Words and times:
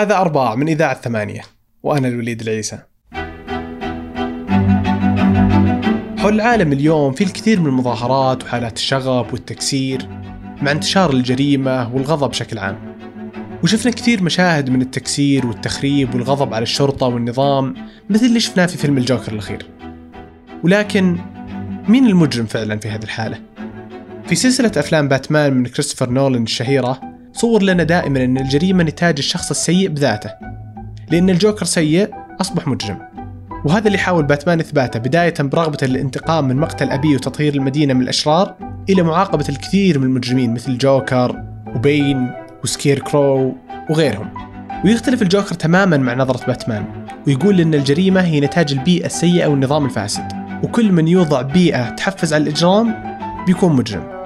هذا 0.00 0.16
أرباع 0.16 0.54
من 0.54 0.68
إذاعة 0.68 1.00
ثمانية 1.00 1.40
وأنا 1.82 2.08
الوليد 2.08 2.40
العيسى. 2.40 2.78
حول 6.18 6.34
العالم 6.34 6.72
اليوم 6.72 7.12
في 7.12 7.24
الكثير 7.24 7.60
من 7.60 7.66
المظاهرات 7.66 8.44
وحالات 8.44 8.76
الشغب 8.76 9.32
والتكسير 9.32 10.08
مع 10.62 10.70
انتشار 10.70 11.10
الجريمة 11.12 11.94
والغضب 11.94 12.30
بشكل 12.30 12.58
عام. 12.58 12.96
وشفنا 13.62 13.92
كثير 13.92 14.22
مشاهد 14.22 14.70
من 14.70 14.82
التكسير 14.82 15.46
والتخريب 15.46 16.14
والغضب 16.14 16.54
على 16.54 16.62
الشرطة 16.62 17.06
والنظام 17.06 17.74
مثل 18.10 18.26
اللي 18.26 18.40
شفناه 18.40 18.66
في 18.66 18.78
فيلم 18.78 18.98
الجوكر 18.98 19.32
الأخير. 19.32 19.66
ولكن 20.64 21.18
مين 21.88 22.06
المجرم 22.06 22.46
فعلا 22.46 22.78
في 22.78 22.88
هذه 22.88 23.04
الحالة؟ 23.04 23.40
في 24.26 24.34
سلسلة 24.34 24.72
أفلام 24.76 25.08
باتمان 25.08 25.54
من 25.54 25.66
كريستوفر 25.66 26.10
نولان 26.10 26.42
الشهيرة 26.42 27.09
صور 27.40 27.62
لنا 27.62 27.82
دائما 27.82 28.24
أن 28.24 28.38
الجريمة 28.38 28.84
نتاج 28.84 29.14
الشخص 29.18 29.50
السيء 29.50 29.88
بذاته 29.88 30.30
لأن 31.10 31.30
الجوكر 31.30 31.64
سيء 31.64 32.10
أصبح 32.40 32.68
مجرم. 32.68 32.98
وهذا 33.64 33.86
اللي 33.86 33.98
حاول 33.98 34.24
باتمان 34.24 34.60
إثباته 34.60 34.98
بداية 34.98 35.34
برغبته 35.40 35.86
للانتقام 35.86 36.48
من 36.48 36.56
مقتل 36.56 36.90
أبيه 36.90 37.14
وتطهير 37.14 37.54
المدينة 37.54 37.94
من 37.94 38.02
الأشرار 38.02 38.54
إلى 38.90 39.02
معاقبة 39.02 39.44
الكثير 39.48 39.98
من 39.98 40.04
المجرمين 40.04 40.54
مثل 40.54 40.78
جوكر 40.78 41.42
وبين 41.76 42.30
و 42.64 42.98
Scarecrow 42.98 43.54
وغيرهم. 43.90 44.28
ويختلف 44.84 45.22
الجوكر 45.22 45.54
تماما 45.54 45.96
مع 45.96 46.14
نظرة 46.14 46.46
باتمان 46.46 46.84
ويقول 47.26 47.60
أن 47.60 47.74
الجريمة 47.74 48.20
هي 48.20 48.40
نتاج 48.40 48.72
البيئة 48.72 49.06
السيئة 49.06 49.46
والنظام 49.46 49.84
الفاسد 49.84 50.32
وكل 50.62 50.92
من 50.92 51.08
يوضع 51.08 51.42
بيئة 51.42 51.90
تحفز 51.90 52.34
على 52.34 52.42
الإجرام 52.42 52.94
بيكون 53.46 53.76
مجرم. 53.76 54.19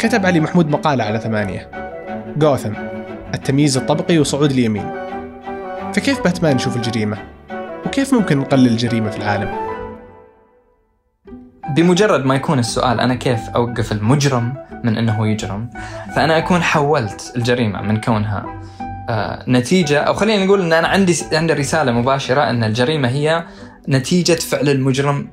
كتب 0.00 0.26
علي 0.26 0.40
محمود 0.40 0.68
مقالة 0.68 1.04
على 1.04 1.18
ثمانية 1.18 1.70
غوثم 2.42 2.72
التمييز 3.34 3.76
الطبقي 3.76 4.18
وصعود 4.18 4.50
اليمين 4.50 4.90
فكيف 5.94 6.20
باتمان 6.20 6.56
يشوف 6.56 6.76
الجريمة؟ 6.76 7.18
وكيف 7.86 8.14
ممكن 8.14 8.38
نقلل 8.38 8.66
الجريمة 8.66 9.10
في 9.10 9.16
العالم؟ 9.16 9.54
بمجرد 11.76 12.24
ما 12.24 12.34
يكون 12.34 12.58
السؤال 12.58 13.00
أنا 13.00 13.14
كيف 13.14 13.48
أوقف 13.48 13.92
المجرم 13.92 14.54
من 14.84 14.96
أنه 14.98 15.28
يجرم 15.28 15.70
فأنا 16.16 16.38
أكون 16.38 16.62
حولت 16.62 17.32
الجريمة 17.36 17.82
من 17.82 18.00
كونها 18.00 18.60
آه 19.08 19.44
نتيجة 19.48 19.98
أو 19.98 20.14
خلينا 20.14 20.44
نقول 20.44 20.62
أن 20.62 20.72
أنا 20.72 20.88
عندي 20.88 21.16
عندي 21.32 21.52
رسالة 21.52 21.92
مباشرة 21.92 22.50
أن 22.50 22.64
الجريمة 22.64 23.08
هي 23.08 23.44
نتيجة 23.88 24.34
فعل 24.34 24.68
المجرم 24.68 25.28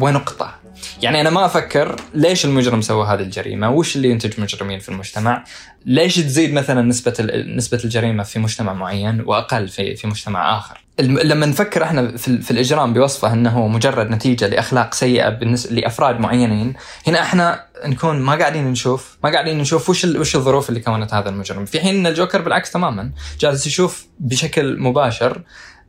ونقطة 0.00 0.61
يعني 1.02 1.20
أنا 1.20 1.30
ما 1.30 1.46
أفكر 1.46 1.96
ليش 2.14 2.44
المجرم 2.44 2.80
سوى 2.80 3.06
هذه 3.06 3.20
الجريمة؟ 3.20 3.70
وش 3.70 3.96
اللي 3.96 4.10
ينتج 4.10 4.40
مجرمين 4.40 4.78
في 4.78 4.88
المجتمع؟ 4.88 5.44
ليش 5.86 6.16
تزيد 6.16 6.52
مثلا 6.52 6.82
نسبة 6.82 7.14
نسبة 7.56 7.80
الجريمة 7.84 8.22
في 8.22 8.38
مجتمع 8.38 8.72
معين 8.72 9.20
وأقل 9.26 9.68
في 9.68 9.96
في 9.96 10.06
مجتمع 10.06 10.58
آخر؟ 10.58 10.84
لما 11.00 11.46
نفكر 11.46 11.82
إحنا 11.82 12.16
في, 12.16 12.42
في 12.42 12.50
الإجرام 12.50 12.92
بوصفه 12.92 13.32
إنه 13.32 13.68
مجرد 13.68 14.10
نتيجة 14.10 14.48
لأخلاق 14.48 14.94
سيئة 14.94 15.28
بالنسبة 15.28 15.74
لأفراد 15.74 16.20
معينين 16.20 16.74
هنا 17.06 17.22
إحنا 17.22 17.64
نكون 17.84 18.20
ما 18.20 18.34
قاعدين 18.34 18.64
نشوف 18.64 19.18
ما 19.24 19.30
قاعدين 19.30 19.58
نشوف 19.58 19.90
وش 19.90 20.04
وش 20.04 20.36
الظروف 20.36 20.68
اللي 20.68 20.80
كونت 20.80 21.14
هذا 21.14 21.28
المجرم. 21.28 21.64
في 21.64 21.80
حين 21.80 21.94
إن 21.94 22.06
الجوكر 22.06 22.42
بالعكس 22.42 22.70
تماما 22.70 23.10
جالس 23.40 23.66
يشوف 23.66 24.06
بشكل 24.20 24.80
مباشر 24.80 25.42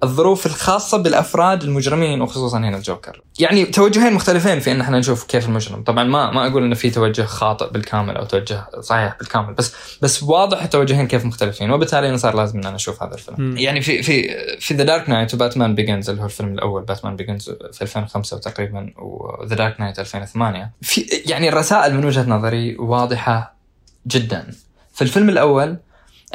الظروف 0.03 0.45
الخاصة 0.45 0.97
بالأفراد 0.97 1.63
المجرمين 1.63 2.21
وخصوصا 2.21 2.57
هنا 2.57 2.77
الجوكر. 2.77 3.21
يعني 3.39 3.65
توجهين 3.65 4.13
مختلفين 4.13 4.59
في 4.59 4.71
أن 4.71 4.81
إحنا 4.81 4.99
نشوف 4.99 5.23
كيف 5.23 5.45
المجرم. 5.45 5.83
طبعا 5.83 6.03
ما 6.03 6.31
ما 6.31 6.47
أقول 6.47 6.63
أنه 6.63 6.75
في 6.75 6.89
توجه 6.89 7.21
خاطئ 7.21 7.69
بالكامل 7.69 8.17
أو 8.17 8.25
توجه 8.25 8.65
صحيح 8.79 9.17
بالكامل 9.19 9.53
بس 9.53 9.75
بس 10.01 10.23
واضح 10.23 10.63
التوجهين 10.63 11.07
كيف 11.07 11.25
مختلفين 11.25 11.71
وبالتالي 11.71 12.17
صار 12.17 12.35
لازم 12.35 12.67
أن 12.67 12.73
نشوف 12.73 13.03
هذا 13.03 13.13
الفيلم. 13.13 13.37
م. 13.39 13.57
يعني 13.57 13.81
في 13.81 14.03
في 14.03 14.29
في 14.59 14.73
The 14.73 14.83
Dark 14.83 15.09
Knight 15.09 15.33
و 15.33 15.39
Batman 15.39 15.75
Begins 15.75 16.09
اللي 16.09 16.21
هو 16.21 16.25
الفيلم 16.25 16.53
الأول 16.53 16.83
Batman 16.83 17.15
Begins 17.15 17.49
في 17.73 17.81
2005 17.81 18.37
تقريبا 18.37 18.93
و 18.97 19.12
The 19.12 19.55
Dark 19.55 19.79
Knight 19.79 19.99
2008 19.99 20.71
في 20.81 21.01
يعني 21.25 21.49
الرسائل 21.49 21.95
من 21.95 22.05
وجهة 22.05 22.29
نظري 22.29 22.75
واضحة 22.77 23.55
جدا. 24.07 24.51
في 24.93 25.01
الفيلم 25.01 25.29
الأول 25.29 25.77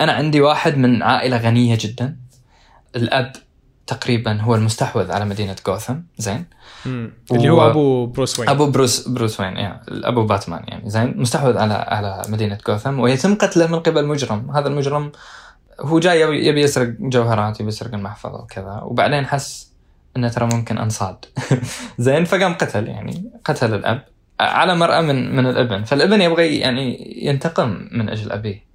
أنا 0.00 0.12
عندي 0.12 0.40
واحد 0.40 0.78
من 0.78 1.02
عائلة 1.02 1.36
غنية 1.36 1.78
جدا 1.80 2.16
الأب. 2.96 3.32
تقريبا 3.88 4.40
هو 4.40 4.54
المستحوذ 4.54 5.12
على 5.12 5.24
مدينة 5.24 5.56
جوثم. 5.66 5.94
زين. 6.18 6.44
اللي 7.32 7.50
هو 7.50 7.70
أبو 7.70 8.06
بروس 8.06 8.38
وين. 8.38 8.48
أبو 8.48 8.70
بروس 8.70 9.08
بروس 9.08 9.40
وين 9.40 9.56
يعني 9.56 9.80
أبو 9.88 10.26
باتمان 10.26 10.62
يعني. 10.68 10.90
زين. 10.90 11.14
مستحوذ 11.16 11.58
على 11.58 11.74
على 11.74 12.22
مدينة 12.28 12.58
جوثم. 12.68 13.00
ويتم 13.00 13.34
قتله 13.34 13.66
من 13.66 13.80
قبل 13.80 14.06
مجرم. 14.06 14.50
هذا 14.50 14.68
المجرم 14.68 15.12
هو 15.80 15.98
جاي 15.98 16.20
يبي, 16.20 16.46
يبي 16.46 16.60
يسرق 16.60 16.94
جوهرات 17.00 17.60
يبي 17.60 17.68
يسرق 17.68 17.94
المحفظة 17.94 18.40
وكذا. 18.42 18.80
وبعدين 18.84 19.26
حس 19.26 19.72
إنه 20.16 20.28
ترى 20.28 20.48
ممكن 20.52 20.78
أنصاد. 20.78 21.24
زين. 21.98 22.24
فقام 22.24 22.54
قتل 22.54 22.88
يعني. 22.88 23.30
قتل 23.44 23.74
الأب. 23.74 24.02
على 24.40 24.76
مرأة 24.76 25.00
من 25.00 25.36
من 25.36 25.46
الابن. 25.46 25.84
فالابن 25.84 26.20
يبغى 26.20 26.58
يعني 26.58 27.14
ينتقم 27.26 27.88
من 27.92 28.08
أجل 28.08 28.32
أبيه. 28.32 28.67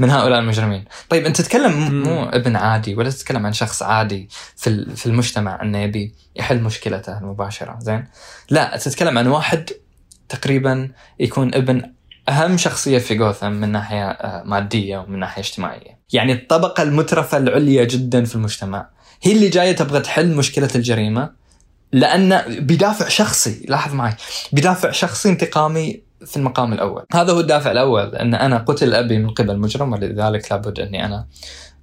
من 0.00 0.10
هؤلاء 0.10 0.38
المجرمين. 0.38 0.84
طيب 1.08 1.26
أنت 1.26 1.40
تتكلم 1.40 2.02
مو 2.02 2.24
ابن 2.24 2.56
عادي 2.56 2.94
ولا 2.94 3.10
تتكلم 3.10 3.46
عن 3.46 3.52
شخص 3.52 3.82
عادي 3.82 4.28
في 4.56 4.96
في 4.96 5.06
المجتمع 5.06 5.62
إنه 5.62 5.78
يبي 5.78 6.14
يحل 6.36 6.62
مشكلته 6.62 7.18
المباشرة 7.18 7.78
زين؟ 7.80 8.04
لا 8.50 8.76
تتكلم 8.76 9.18
عن 9.18 9.26
واحد 9.26 9.70
تقريبا 10.28 10.90
يكون 11.20 11.54
ابن 11.54 11.92
أهم 12.28 12.56
شخصية 12.56 12.98
في 12.98 13.14
جوثم 13.14 13.52
من 13.52 13.72
ناحية 13.72 14.10
آه، 14.10 14.42
مادية 14.44 14.98
ومن 14.98 15.18
ناحية 15.18 15.42
اجتماعية. 15.42 15.98
يعني 16.12 16.32
الطبقة 16.32 16.82
المترفة 16.82 17.38
العليا 17.38 17.84
جدا 17.84 18.24
في 18.24 18.34
المجتمع. 18.34 18.88
هي 19.22 19.32
اللي 19.32 19.48
جاية 19.48 19.72
تبغى 19.72 20.00
تحل 20.00 20.34
مشكلة 20.34 20.68
الجريمة 20.74 21.30
لأن 21.92 22.42
بدافع 22.60 23.08
شخصي 23.08 23.66
لاحظ 23.68 23.94
معي 23.94 24.14
بدافع 24.52 24.90
شخصي 24.90 25.28
انتقامي 25.28 26.02
في 26.26 26.36
المقام 26.36 26.72
الأول. 26.72 27.04
هذا 27.12 27.32
هو 27.32 27.40
الدافع 27.40 27.70
الأول 27.70 28.16
ان 28.16 28.34
أنا 28.34 28.58
قتل 28.58 28.94
أبي 28.94 29.18
من 29.18 29.30
قبل 29.30 29.58
مجرم 29.58 29.92
ولذلك 29.92 30.52
لابد 30.52 30.80
أني 30.80 31.04
أنا 31.06 31.26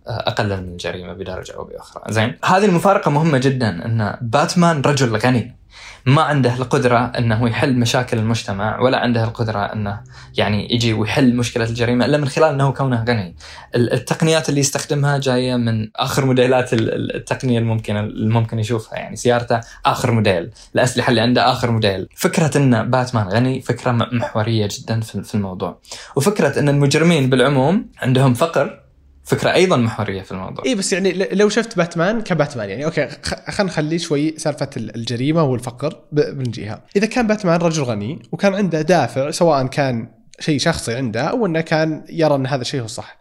اقلل 0.08 0.64
من 0.64 0.72
الجريمه 0.72 1.14
بدرجه 1.14 1.56
أو 1.56 1.64
باخرى 1.64 2.04
زين 2.10 2.38
هذه 2.46 2.66
المفارقة 2.66 3.12
مهمة 3.12 3.38
جدا 3.38 3.86
إن 3.86 4.18
باتمان 4.22 4.82
رجل 4.82 5.18
غني. 5.18 5.58
ما 6.06 6.22
عنده 6.22 6.54
القدرة 6.54 6.98
أنه 6.98 7.50
يحل 7.50 7.80
مشاكل 7.80 8.18
المجتمع 8.18 8.80
ولا 8.80 8.98
عنده 8.98 9.24
القدرة 9.24 9.60
أنه 9.60 10.02
يعني 10.38 10.74
يجي 10.74 10.94
ويحل 10.94 11.36
مشكلة 11.36 11.66
الجريمة 11.66 12.06
إلا 12.06 12.18
من 12.18 12.28
خلال 12.28 12.54
أنه 12.54 12.72
كونه 12.72 13.04
غني. 13.04 13.36
التقنيات 13.76 14.50
اللي 14.50 14.60
يستخدمها 14.60 15.18
جاية 15.18 15.56
من 15.56 15.90
آخر 15.96 16.26
موديلات 16.26 16.70
التقنية 16.74 17.60
الممكنة 17.60 18.00
الممكن 18.00 18.60
يشوفها 18.60 19.00
يعني 19.00 19.16
سيارته 19.16 19.60
آخر 19.86 20.12
موديل 20.12 20.52
الأسلحة 20.76 21.10
اللي 21.10 21.22
عنده 21.22 21.52
آخر 21.52 21.72
موديل. 21.72 22.08
فكرة 22.16 22.58
أن 22.58 22.90
باتمان 22.90 23.28
غني 23.28 23.62
فكرة 23.62 23.92
محورية 23.92 24.70
جدا 24.72 25.02
في 25.02 25.36
الموضوع. 25.36 25.80
وفكرة 26.16 26.60
أن 26.60 26.70
المجرمين 26.70 27.30
بالعموم 27.30 27.90
عندهم 28.02 28.34
فقر 28.34 28.87
فكرة 29.28 29.54
أيضا 29.54 29.78
محورية 29.78 30.22
في 30.22 30.32
الموضوع. 30.32 30.66
اي 30.66 30.76
بس 30.76 30.94
يعني 30.94 31.14
لو 31.14 31.50
شفت 31.50 31.78
باتمان 31.78 32.22
كباتمان 32.22 32.70
يعني 32.70 32.86
okay 32.86 33.08
خلينا 33.24 33.72
نخلي 33.72 34.00
شوي 34.00 34.38
سالفة 34.38 34.70
الجريمة 34.78 35.44
والفقر 35.44 36.04
بنجيها 36.12 36.84
إذا 36.96 37.06
كان 37.06 37.28
باتمان 37.28 37.60
رجل 37.60 37.84
غني 37.84 38.22
وكان 38.32 38.56
عنده 38.56 38.82
دافع 38.82 39.32
سواء 39.32 39.68
كان 39.68 40.10
شيء 40.40 40.60
شخصي 40.60 40.96
عنده 40.96 41.22
أو 41.22 41.46
إنه 41.46 41.62
كان 41.62 42.06
يرى 42.10 42.36
إن 42.36 42.48
هذا 42.48 42.62
الشيء 42.62 42.82
هو 42.82 42.86
الصح. 42.86 43.18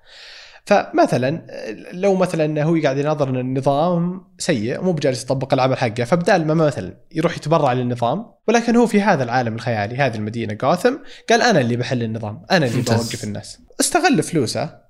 فمثلا 0.64 1.46
لو 1.92 2.14
مثلا 2.14 2.62
هو 2.62 2.76
قاعد 2.82 2.98
يناظر 2.98 3.28
إن 3.28 3.36
النظام 3.36 4.24
سيء 4.38 4.82
مو 4.82 4.92
بجالس 4.92 5.22
يطبق 5.22 5.54
العمل 5.54 5.78
حقه 5.78 6.04
فبدال 6.04 6.46
ما 6.46 6.54
مثلا 6.54 6.96
يروح 7.12 7.36
يتبرع 7.36 7.72
للنظام 7.72 8.26
ولكن 8.48 8.76
هو 8.76 8.86
في 8.86 9.00
هذا 9.00 9.24
العالم 9.24 9.54
الخيالي 9.54 9.96
هذه 9.96 10.16
المدينة 10.16 10.54
جوثم 10.54 10.94
قال 11.30 11.42
أنا 11.42 11.60
اللي 11.60 11.76
بحل 11.76 12.02
النظام 12.02 12.42
أنا 12.50 12.66
اللي 12.66 12.82
بوقف 12.88 13.24
الناس. 13.24 13.58
استغل 13.80 14.22
فلوسه 14.22 14.85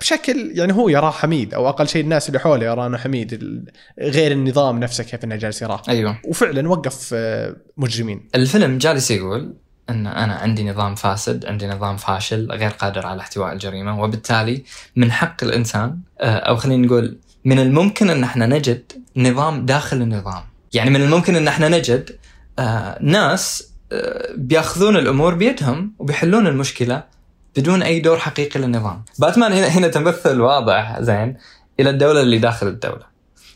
بشكل 0.00 0.50
يعني 0.54 0.72
هو 0.72 0.88
يراه 0.88 1.10
حميد 1.10 1.54
أو 1.54 1.68
أقل 1.68 1.88
شيء 1.88 2.02
الناس 2.02 2.28
اللي 2.28 2.38
حوله 2.38 2.66
يرانه 2.66 2.98
حميد 2.98 3.64
غير 4.00 4.32
النظام 4.32 4.80
نفسه 4.80 5.04
كيف 5.04 5.24
إنه 5.24 5.36
جالس 5.36 5.62
يراه. 5.62 5.82
أيوه. 5.88 6.18
وفعلا 6.24 6.68
وقف 6.68 7.10
آه، 7.14 7.56
مجرمين. 7.76 8.28
الفيلم 8.34 8.78
جالس 8.78 9.10
يقول 9.10 9.54
إن 9.90 10.06
أنا 10.06 10.34
عندي 10.34 10.70
نظام 10.70 10.94
فاسد 10.94 11.46
عندي 11.46 11.66
نظام 11.66 11.96
فاشل 11.96 12.52
غير 12.52 12.70
قادر 12.70 13.06
على 13.06 13.20
احتواء 13.20 13.52
الجريمة 13.52 14.02
وبالتالي 14.02 14.64
من 14.96 15.12
حق 15.12 15.44
الإنسان 15.44 15.98
آه، 16.20 16.36
أو 16.36 16.56
خلينا 16.56 16.86
نقول 16.86 17.18
من 17.44 17.58
الممكن 17.58 18.10
إن 18.10 18.24
إحنا 18.24 18.46
نجد 18.46 18.92
نظام 19.16 19.66
داخل 19.66 19.96
النظام. 19.96 20.42
يعني 20.72 20.90
من 20.90 21.02
الممكن 21.02 21.36
إن 21.36 21.48
إحنا 21.48 21.68
نجد 21.68 22.10
آه، 22.58 22.98
ناس 23.00 23.70
بيأخذون 24.34 24.96
الأمور 24.96 25.34
بيدهم 25.34 25.92
وبيحلون 25.98 26.46
المشكلة 26.46 27.02
بدون 27.56 27.82
أي 27.82 28.00
دور 28.00 28.18
حقيقي 28.18 28.60
للنظام. 28.60 29.04
باتمان 29.18 29.52
هنا 29.52 29.66
هنا 29.66 29.88
تمثل 29.88 30.40
واضح 30.40 31.00
زين 31.00 31.36
إلى 31.80 31.90
الدولة 31.90 32.20
اللي 32.20 32.38
داخل 32.38 32.66
الدولة. 32.66 33.10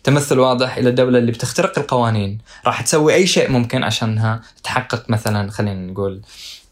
تمثل 0.05 0.39
واضح 0.39 0.77
إلى 0.77 0.89
الدولة 0.89 1.19
اللي 1.19 1.33
بتخترق 1.33 1.79
القوانين، 1.79 2.39
راح 2.67 2.81
تسوي 2.81 3.15
أي 3.15 3.27
شيء 3.27 3.51
ممكن 3.51 3.85
عشانها 3.85 4.41
تحقق 4.63 5.11
مثلا 5.11 5.51
خلينا 5.51 5.93
نقول 5.93 6.21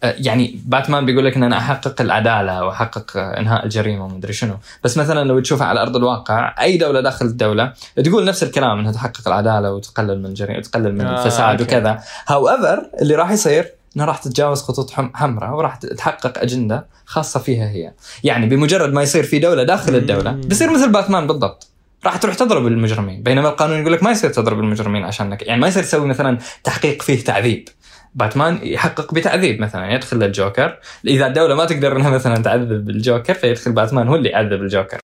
آه، 0.03 0.15
يعني 0.19 0.61
باتمان 0.65 1.07
بيقول 1.07 1.25
لك 1.25 1.37
إن 1.37 1.43
أنا 1.43 1.59
أحقق 1.59 2.01
العدالة 2.01 2.65
وأحقق 2.65 3.17
آه، 3.17 3.41
إنهاء 3.41 3.65
الجريمة 3.65 4.05
ومدري 4.05 4.33
شنو 4.33 4.57
بس 4.85 4.99
مثلا 4.99 5.25
لو 5.25 5.41
تشوفها 5.41 5.67
على 5.67 5.83
أرض 5.83 5.97
الواقع 5.97 6.55
أي 6.61 6.77
دولة 6.77 7.01
داخل 7.01 7.27
الدولة 7.27 7.73
تقول 8.05 8.25
نفس 8.25 8.43
الكلام 8.43 8.79
إنها 8.79 8.93
تحقق 8.93 9.29
العدالة 9.29 9.73
وتقلل 9.73 10.19
من 10.19 10.27
الجريمه 10.27 10.59
وتقلل 10.59 10.95
من 10.95 11.07
آه، 11.07 11.23
الفساد 11.25 11.61
okay. 11.61 11.63
وكذا 11.63 12.03
however 12.27 12.91
اللي 13.03 13.15
راح 13.15 13.31
يصير 13.31 13.73
انها 13.97 14.07
راح 14.07 14.19
تتجاوز 14.19 14.63
خطوط 14.63 14.91
حم- 14.91 15.11
حمراء 15.15 15.55
وراح 15.55 15.77
تحقق 15.77 16.39
أجندة 16.39 16.87
خاصة 17.07 17.41
فيها 17.41 17.69
هي. 17.69 17.93
يعني 18.25 18.47
بمجرد 18.47 18.93
ما 18.93 19.03
يصير 19.03 19.23
في 19.23 19.39
دولة 19.39 19.63
داخل 19.63 19.95
الدولة. 19.97 20.31
بيصير 20.33 20.73
مثل 20.73 20.93
باتمان 20.93 21.27
بالضبط. 21.27 21.69
راح 22.05 22.17
تروح 22.17 22.35
تضرب 22.35 22.67
المجرمين. 22.67 23.23
بينما 23.23 23.49
القانون 23.49 23.81
يقول 23.81 23.93
لك 23.93 24.03
ما 24.03 24.11
يصير 24.11 24.31
تضرب 24.31 24.59
المجرمين 24.59 25.05
عشانك 25.05 25.43
يعني 25.43 25.61
ما 25.61 25.69
يصير 25.69 25.83
تسوي 25.83 26.07
مثلا 26.07 26.39
تحقيق 26.65 27.03
فيه 27.03 27.25
تعذيب. 27.25 27.69
باتمان 28.15 28.59
يحقق 28.63 29.15
بتعذيب 29.15 29.61
مثلا 29.61 29.93
يدخل 29.95 30.17
للجوكر. 30.17 30.79
إذا 31.07 31.27
الدولة 31.27 31.55
ما 31.55 31.65
تقدر 31.65 31.97
إنها 31.97 32.11
مثلا 32.11 32.37
تعذب 32.43 32.91
الجوكر 32.91 33.35
فيدخل 33.35 33.73
باتمان 33.73 34.09
هو 34.09 34.15
اللي 34.15 34.29
يعذب 34.29 34.53
الجوكر. 34.63 34.99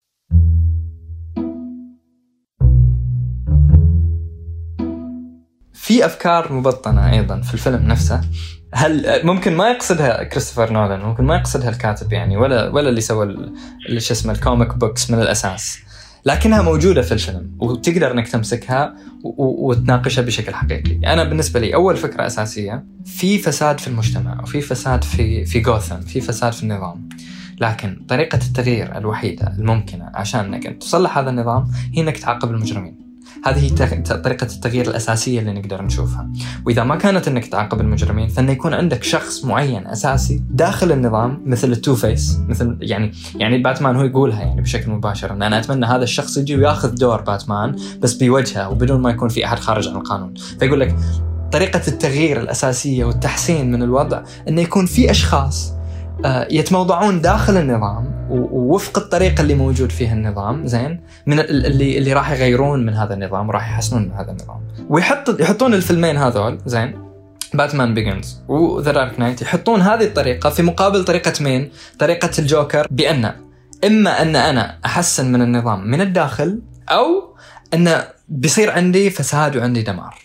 في 5.87 6.05
أفكار 6.05 6.53
مبطنة 6.53 7.11
أيضا 7.11 7.41
في 7.41 7.53
الفيلم 7.53 7.87
نفسه. 7.87 8.21
هل 8.73 9.21
ممكن 9.23 9.55
ما 9.55 9.69
يقصدها 9.69 10.23
كريستوفر 10.23 10.73
نولان 10.73 11.01
ممكن 11.01 11.23
ما 11.23 11.35
يقصدها 11.35 11.69
الكاتب 11.69 12.13
يعني 12.13 12.37
ولا 12.37 12.69
ولا 12.69 12.89
اللي 12.89 13.01
سوى 13.01 13.51
شو 13.97 14.13
اسمه 14.13 14.33
ال 14.33 14.40
comic 14.40 14.75
books 14.75 15.11
من 15.11 15.21
الأساس. 15.21 15.79
لكنها 16.25 16.61
موجودة 16.61 17.01
في 17.01 17.11
الفيلم 17.11 17.51
وتقدر 17.59 18.11
إنك 18.11 18.27
تمسكها 18.27 18.95
وتناقشها 19.37 20.21
بشكل 20.21 20.53
حقيقي. 20.53 21.13
أنا 21.13 21.23
بالنسبة 21.23 21.59
لي 21.59 21.75
أول 21.75 21.97
فكرة 21.97 22.25
أساسية 22.25 22.85
في 23.05 23.37
فساد 23.37 23.79
في 23.79 23.87
المجتمع 23.87 24.41
وفي 24.43 24.61
فساد 24.61 25.03
في 25.03 25.45
في 25.45 25.59
جوثم 25.59 25.99
في 25.99 26.21
فساد 26.21 26.53
في 26.53 26.63
النظام. 26.63 27.09
لكن 27.61 28.05
طريقة 28.09 28.39
التغيير 28.47 28.97
الوحيدة 28.97 29.47
الممكنة 29.59 30.11
عشان 30.13 30.53
إنك 30.53 30.77
تصلح 30.81 31.17
هذا 31.17 31.29
النظام 31.29 31.67
هي 31.93 32.01
إنك 32.01 32.17
تعاقب 32.17 32.51
المجرمين. 32.51 33.06
هذه 33.45 33.59
هي 33.59 33.69
طريقة 34.01 34.45
التغيير 34.45 34.87
الأساسية 34.87 35.39
اللي 35.39 35.53
نقدر 35.53 35.81
نشوفها. 35.81 36.29
وإذا 36.65 36.83
ما 36.83 36.95
كانت 36.95 37.27
أنك 37.27 37.45
تعاقب 37.45 37.81
المجرمين 37.81 38.27
فإنه 38.27 38.51
يكون 38.51 38.73
عندك 38.73 39.03
شخص 39.03 39.45
معين 39.45 39.87
أساسي 39.87 40.41
داخل 40.49 40.91
النظام 40.91 41.41
مثل 41.45 41.71
التو 41.71 41.95
فيس 41.95 42.39
مثل 42.47 42.77
يعني 42.81 43.11
يعني 43.35 43.57
باتمان 43.57 43.95
هو 43.95 44.03
يقولها 44.03 44.41
يعني 44.41 44.61
بشكل 44.61 44.91
مباشر 44.91 45.31
أن 45.31 45.43
أنا 45.43 45.59
أتمنى 45.59 45.85
هذا 45.85 46.03
الشخص 46.03 46.37
يجي 46.37 46.55
وياخذ 46.55 46.95
دور 46.95 47.21
باتمان 47.21 47.75
بس 47.99 48.13
بوجهه 48.13 48.69
وبدون 48.69 49.01
ما 49.01 49.09
يكون 49.09 49.29
في 49.29 49.45
أحد 49.45 49.59
خارج 49.59 49.87
عن 49.87 49.95
القانون. 49.95 50.33
فيقول 50.59 50.79
لك 50.79 50.95
طريقة 51.51 51.81
التغيير 51.87 52.41
الأساسية 52.41 53.05
والتحسين 53.05 53.71
من 53.71 53.83
الوضع 53.83 54.23
أنه 54.47 54.61
يكون 54.61 54.85
في 54.85 55.11
أشخاص 55.11 55.76
يتموضعون 56.25 57.21
داخل 57.21 57.57
النظام 57.57 58.27
ووفق 58.29 58.97
الطريقة 58.97 59.41
اللي 59.41 59.55
موجود 59.55 59.91
فيها 59.91 60.13
النظام 60.13 60.67
زين 60.67 61.01
من 61.25 61.39
ال- 61.39 61.65
اللي 61.65 61.97
اللي 61.97 62.13
راح 62.13 62.31
يغيرون 62.31 62.85
من 62.85 62.93
هذا 62.93 63.13
النظام 63.13 63.49
وراح 63.49 63.69
يحسنون 63.71 64.01
من 64.01 64.11
هذا 64.11 64.31
النظام 64.31 64.59
ويحط 64.89 65.39
يحطون 65.41 65.73
الفيلمين 65.73 66.17
هذول 66.17 66.57
زين 66.65 66.99
Batman 67.53 67.93
Begins 67.93 68.41
و 68.47 68.58
The 68.58 68.91
Dark 68.91 69.19
Knight 69.19 69.41
يحطون 69.41 69.81
هذه 69.81 70.03
الطريقة 70.03 70.49
في 70.49 70.63
مقابل 70.63 71.05
طريقة 71.05 71.33
مين؟ 71.43 71.71
طريقة 71.99 72.31
الجوكر 72.39 72.87
بأن 72.91 73.33
إما 73.85 74.21
أن 74.21 74.35
أنا 74.35 74.77
أحسن 74.85 75.31
من 75.31 75.41
النظام 75.41 75.87
من 75.87 76.01
الداخل 76.01 76.59
أو 76.89 77.35
أن 77.73 78.03
بيصير 78.29 78.71
عندي 78.71 79.09
فساد 79.09 79.55
وعندي 79.57 79.81
دمار. 79.81 80.15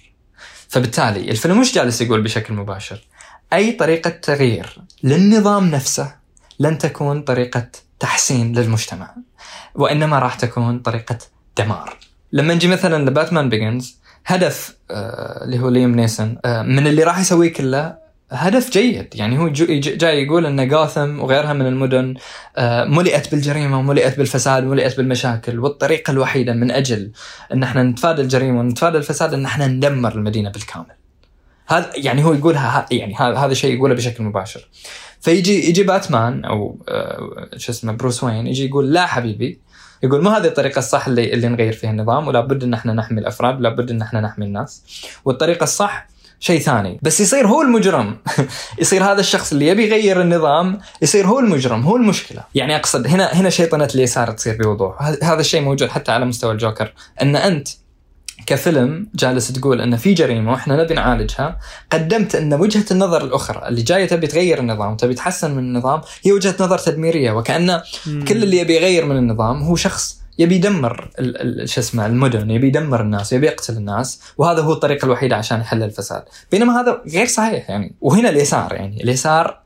فبالتالي 0.69 1.31
الفيلم 1.31 1.61
مش 1.61 1.75
جالس 1.75 2.00
يقول 2.00 2.23
بشكل 2.23 2.55
مباشر 2.55 3.00
أي 3.52 3.72
طريقة 3.72 4.10
تغيير 4.10 4.78
للنظام 5.02 5.70
نفسه 5.70 6.14
لن 6.60 6.78
تكون 6.78 7.22
طريقة 7.22 7.66
تحسين 8.00 8.58
للمجتمع 8.58 9.14
وإنما 9.75 10.19
راح 10.19 10.34
تكون 10.34 10.78
طريقة 10.78 11.19
دمار. 11.58 11.96
لما 12.32 12.54
نجي 12.54 12.69
مثلا 12.69 13.10
لباتمان 13.10 13.49
بيجنز 13.49 13.99
هدف 14.26 14.76
آه 14.90 15.44
اللي 15.44 15.58
هو 15.58 15.69
ليم 15.69 15.94
نيسون 15.94 16.38
آه 16.44 16.62
من 16.62 16.87
اللي 16.87 17.02
راح 17.02 17.19
يسويه 17.20 17.52
كله 17.52 18.02
هدف 18.32 18.70
جيد 18.70 19.14
يعني 19.14 19.38
هو 19.38 19.49
جاي 19.49 20.22
يقول 20.22 20.46
إن 20.46 20.69
جاثم 20.69 21.20
وغيرها 21.20 21.52
من 21.52 21.66
المدن 21.66 22.14
آه، 22.56 22.84
ملئت 22.84 23.31
بالجريمة 23.31 23.78
وملئت 23.78 24.19
بالفساد 24.19 24.64
وملئت 24.64 24.96
بالمشاكل 24.96 25.58
والطريقة 25.58 26.10
الوحيدة 26.10 26.52
من 26.52 26.70
أجل 26.70 27.12
إن 27.52 27.62
إحنا 27.62 27.82
نتفادى 27.82 28.22
الجريمة 28.22 28.60
ونتفادى 28.60 28.99
الفساد 28.99 29.34
إن 29.34 29.44
إحنا 29.44 29.66
ندمر 29.66 30.14
المدينة 30.14 30.50
بالكامل. 30.50 31.01
هذا 31.73 31.91
يعني 31.95 32.25
هو 32.25 32.33
يقولها 32.33 32.87
يعني 32.91 33.15
هذا 33.15 33.37
هذا 33.37 33.55
شيء 33.55 33.75
يقوله 33.75 33.95
بشكل 33.95 34.25
مباشر. 34.25 34.69
فيجي 35.21 35.69
يجي 35.69 35.83
باتمان 35.83 36.45
أو 36.45 36.79
آه، 36.89 37.49
شو 37.57 37.73
اسمه 37.73 37.93
بروس 37.93 38.25
وين 38.25 38.47
يجي 38.47 38.67
يقول 38.67 38.93
لا 38.93 39.07
حبيبي. 39.07 39.61
يقول 40.03 40.23
ما 40.23 40.39
هذه 40.39 40.47
الطريقة 40.47 40.79
الصح 40.79 41.07
اللي 41.07 41.33
اللي 41.33 41.49
نغير 41.49 41.73
فيها 41.73 41.91
النظام 41.91 42.29
ولا 42.29 42.41
بد 42.41 42.63
إن 42.63 42.75
إحنا 42.75 42.93
نحمي 42.93 43.21
الأفراد 43.21 43.59
ولا 43.59 43.69
بد 43.69 43.91
إن 43.91 44.03
إحنا 44.03 44.21
نحمي 44.21 44.47
الناس. 44.47 44.83
والطريقة 45.25 45.65
الصح 45.65 46.09
شيء 46.41 46.61
ثاني. 46.61 46.99
بس 47.03 47.21
يصير 47.21 47.47
هو 47.47 47.63
المجرم. 47.63 48.19
يصير 48.83 49.05
هذا 49.05 49.21
الشخص 49.21 49.53
اللي 49.53 49.69
يبي 49.69 49.87
يغير 49.87 50.21
النظام 50.21 50.79
يصير 51.03 51.27
هو 51.27 51.41
المجرم 51.41 51.83
هو 51.83 51.97
المشكلة. 51.97 52.43
يعني 52.55 52.77
أقصد 52.77 53.07
هنا 53.07 53.35
هنا 53.35 53.51
شيطنة 53.51 53.89
اليسار 53.95 54.31
تصير 54.31 54.57
بوضوح. 54.57 55.03
هذا 55.03 55.41
الشيء 55.41 55.61
موجود 55.61 55.89
حتى 55.89 56.13
على 56.13 56.25
مستوى 56.25 56.53
الجوكر 56.53 56.93
إن 57.23 57.37
أنت 57.37 57.69
كفيلم 58.47 59.09
جالس 59.15 59.53
تقول 59.53 59.81
إن 59.81 59.97
في 59.97 60.15
جريمة 60.15 60.53
وإحنا 60.53 60.83
نبي 60.83 60.94
نعالجها 60.94 61.59
قدمت 61.93 62.35
إن 62.35 62.55
وجهة 62.55 62.85
النظر 62.91 63.25
الأخرى 63.25 63.69
اللي 63.69 63.83
جاية 63.83 64.06
تبي 64.06 64.27
تغير 64.27 64.59
النظام 64.59 64.97
تبي 64.97 65.15
تحسن 65.15 65.50
من 65.50 65.59
النظام 65.59 66.00
هي 66.23 66.33
وجهة 66.33 66.55
نظر 66.61 66.79
تدميرية. 66.79 67.33
وكأن 67.33 67.81
كل 68.05 68.43
اللي 68.43 68.59
يبي 68.59 68.77
يغير 68.77 69.05
من 69.05 69.17
النظام 69.17 69.62
هو 69.62 69.77
شخص 69.77 70.23
يبي 70.39 70.55
يدمر 70.55 71.11
شو 71.65 71.81
اسمه 71.81 72.06
المدن 72.06 72.50
يبي 72.50 72.67
يدمر 72.67 73.00
الناس 73.00 73.33
يبي 73.33 73.47
يقتل 73.47 73.77
الناس 73.77 74.21
وهذا 74.39 74.62
هو 74.62 74.73
الطريقة 74.73 75.06
الوحيده 75.06 75.37
عشان 75.37 75.61
يحل 75.61 75.83
الفساد. 75.83 76.23
بينما 76.53 76.81
هذا 76.81 77.03
غير 77.12 77.27
صحيح 77.27 77.71
يعني. 77.71 77.95
وهنا 78.00 78.29
اليسار 78.29 78.73
يعني. 78.73 79.03
اليسار 79.03 79.62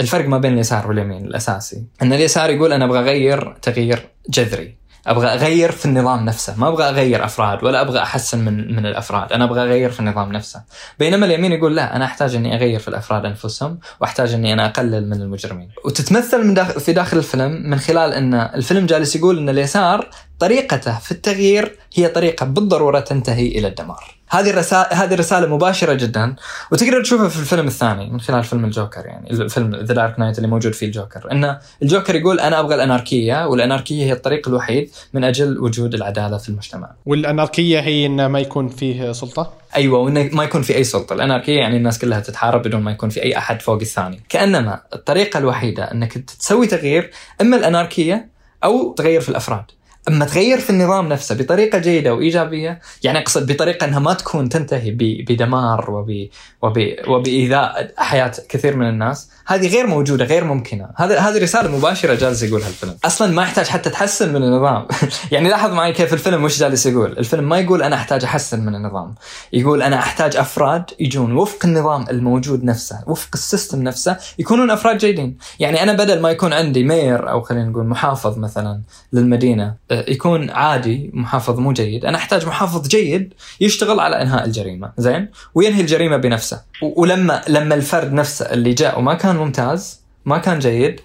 الفرق 0.00 0.28
ما 0.28 0.38
بين 0.38 0.52
اليسار 0.52 0.88
واليمين 0.88 1.24
الأساسي. 1.24 1.84
إن 2.02 2.12
اليسار 2.12 2.50
يقول 2.50 2.72
أنا 2.72 2.84
أبغى 2.84 2.98
أغير 2.98 3.56
تغيير 3.62 4.08
جذري. 4.30 4.77
أبغى 5.10 5.26
أغير 5.26 5.72
في 5.72 5.84
النظام 5.84 6.24
نفسه. 6.24 6.60
ما 6.60 6.68
أبغى 6.68 6.88
أغير 6.88 7.24
أفراد 7.24 7.64
ولا 7.64 7.80
أبغى 7.80 7.98
أحسن 7.98 8.44
من 8.44 8.76
من 8.76 8.86
الأفراد. 8.86 9.32
أنا 9.32 9.44
أبغى 9.44 9.62
أغير 9.62 9.90
في 9.90 10.00
النظام 10.00 10.32
نفسه. 10.32 10.62
بينما 10.98 11.26
اليمين 11.26 11.52
يقول 11.52 11.76
لا 11.76 11.96
أنا 11.96 12.04
أحتاج 12.04 12.34
إني 12.34 12.54
أغير 12.54 12.80
في 12.80 12.88
الأفراد 12.88 13.24
أنفسهم 13.24 13.78
وأحتاج 14.00 14.34
إني 14.34 14.52
أنا 14.52 14.66
أقلل 14.66 15.10
من 15.10 15.22
المجرمين. 15.22 15.68
وتتمثل 15.84 16.46
من 16.46 16.54
داخل 16.54 16.80
في 16.80 16.92
داخل 16.92 17.18
الفيلم 17.18 17.70
من 17.70 17.78
خلال 17.78 18.12
إن 18.12 18.34
الفيلم 18.34 18.86
جالس 18.86 19.16
يقول 19.16 19.38
إن 19.38 19.48
اليسار 19.48 20.08
طريقته 20.38 20.98
في 20.98 21.12
التغيير 21.12 21.78
هي 21.94 22.08
طريقة 22.08 22.46
بالضرورة 22.46 23.00
تنتهي 23.00 23.46
إلى 23.46 23.68
الدمار. 23.68 24.17
هذه 24.30 24.50
الرسالة 24.50 24.88
هذه 24.92 25.14
رسالة 25.14 25.46
مباشرة 25.46 25.94
جدا 25.94 26.36
وتقدر 26.72 27.02
تشوفها 27.02 27.28
في 27.28 27.40
الفيلم 27.40 27.66
الثاني 27.66 28.10
من 28.10 28.20
خلال 28.20 28.44
فيلم 28.44 28.64
الجوكر 28.64 29.06
يعني 29.06 29.30
الفيلم 29.30 29.76
The 29.76 29.94
Dark 29.94 30.18
Knight 30.18 30.38
اللي 30.38 30.48
موجود 30.48 30.72
فيه 30.72 30.86
الجوكر. 30.86 31.32
إن 31.32 31.58
الجوكر 31.82 32.14
يقول 32.14 32.40
أنا 32.40 32.60
أبغى 32.60 32.74
الأناركية 32.74 33.46
والأناركية 33.46 34.04
هي 34.04 34.12
الطريق 34.12 34.48
الوحيد 34.48 34.90
من 35.12 35.24
أجل 35.24 35.58
وجود 35.58 35.94
العدالة 35.94 36.38
في 36.38 36.48
المجتمع. 36.48 36.90
والأناركية 37.06 37.80
هي 37.80 38.06
إنه 38.06 38.28
ما 38.28 38.40
يكون 38.40 38.68
فيه 38.68 39.12
سلطة؟ 39.12 39.52
أيوه 39.76 39.98
وإنه 39.98 40.30
ما 40.32 40.44
يكون 40.44 40.62
في 40.62 40.76
أي 40.76 40.84
سلطة، 40.84 41.14
الأناركية 41.14 41.58
يعني 41.58 41.76
الناس 41.76 41.98
كلها 41.98 42.20
تتحارب 42.20 42.62
بدون 42.62 42.82
ما 42.82 42.90
يكون 42.90 43.08
في 43.08 43.22
أي 43.22 43.38
أحد 43.38 43.62
فوق 43.62 43.80
الثاني، 43.80 44.20
كأنما 44.28 44.80
الطريقة 44.94 45.38
الوحيدة 45.38 45.84
إنك 45.84 46.12
تسوي 46.12 46.66
تغيير 46.66 47.10
إما 47.40 47.56
الأناركية 47.56 48.28
أو 48.64 48.92
تغير 48.92 49.20
في 49.20 49.28
الأفراد. 49.28 49.64
أما 50.08 50.24
تغير 50.24 50.58
في 50.58 50.70
النظام 50.70 51.08
نفسه 51.08 51.34
بطريقة 51.34 51.78
جيدة 51.78 52.14
وإيجابية، 52.14 52.80
يعني 53.02 53.18
أقصد 53.18 53.52
بطريقة 53.52 53.84
إنها 53.84 53.98
ما 53.98 54.14
تكون 54.14 54.48
تنتهي 54.48 54.90
بدمار 55.28 55.90
وب 55.90 56.28
وب 56.62 56.94
وبإيذاء 57.08 57.92
حياة 57.96 58.32
كثير 58.48 58.76
من 58.76 58.88
الناس، 58.88 59.30
هذه 59.46 59.68
غير 59.68 59.86
موجودة 59.86 60.24
غير 60.24 60.44
ممكنة، 60.44 60.88
هذا 60.96 61.18
هذه 61.18 61.42
رسالة 61.42 61.76
مباشرة 61.76 62.14
جالس 62.14 62.42
يقولها 62.42 62.68
الفيلم، 62.68 62.96
أصلا 63.04 63.32
ما 63.32 63.42
يحتاج 63.42 63.66
حتى 63.66 63.90
تحسن 63.90 64.28
من 64.28 64.42
النظام، 64.42 64.86
يعني 65.32 65.48
لاحظ 65.48 65.72
معي 65.72 65.92
كيف 65.92 66.12
الفيلم 66.12 66.44
وش 66.44 66.58
جالس 66.58 66.86
يقول، 66.86 67.18
الفيلم 67.18 67.48
ما 67.48 67.58
يقول 67.58 67.82
أنا 67.82 67.96
أحتاج 67.96 68.24
أحسن 68.24 68.60
من 68.60 68.74
النظام، 68.74 69.14
يقول 69.52 69.82
أنا 69.82 69.98
أحتاج 69.98 70.36
أفراد 70.36 70.84
يجون 71.00 71.32
وفق 71.36 71.66
النظام 71.66 72.04
الموجود 72.10 72.64
نفسه، 72.64 73.00
وفق 73.06 73.30
ال 73.34 73.41
system 73.41 73.82
نفسه، 73.82 74.16
يكونون 74.38 74.70
أفراد 74.70 74.98
جيدين، 74.98 75.38
يعني 75.60 75.82
أنا 75.82 75.92
بدل 75.92 76.20
ما 76.20 76.30
يكون 76.30 76.52
عندي 76.52 76.84
mayor 76.84 77.30
أو 77.30 77.40
خلينا 77.40 77.68
نقول 77.68 77.86
محافظ 77.86 78.38
مثلا 78.38 78.80
للمدينة 79.12 79.74
يكون 80.08 80.50
عادي 80.50 81.10
محافظ 81.14 81.58
مو 81.58 81.72
جيد، 81.72 82.04
أنا 82.04 82.18
أحتاج 82.18 82.46
محافظ 82.46 82.88
جيد 82.88 83.34
يشتغل 83.60 84.00
على 84.00 84.22
إنهاء 84.22 84.44
الجريمة، 84.44 84.92
زين؟ 84.98 85.28
وينهي 85.54 85.80
الجريمة 85.80 86.16
بنفسه، 86.16 86.62
ولما 86.82 87.42
لما 87.48 87.74
الفرد 87.74 88.12
نفسه 88.12 88.44
اللي 88.52 88.74
جاء 88.74 88.98
وما 88.98 89.14
كان 89.14 89.36
ممتاز، 89.36 90.00
ما 90.24 90.38
كان 90.38 90.58
جيد، 90.58 91.00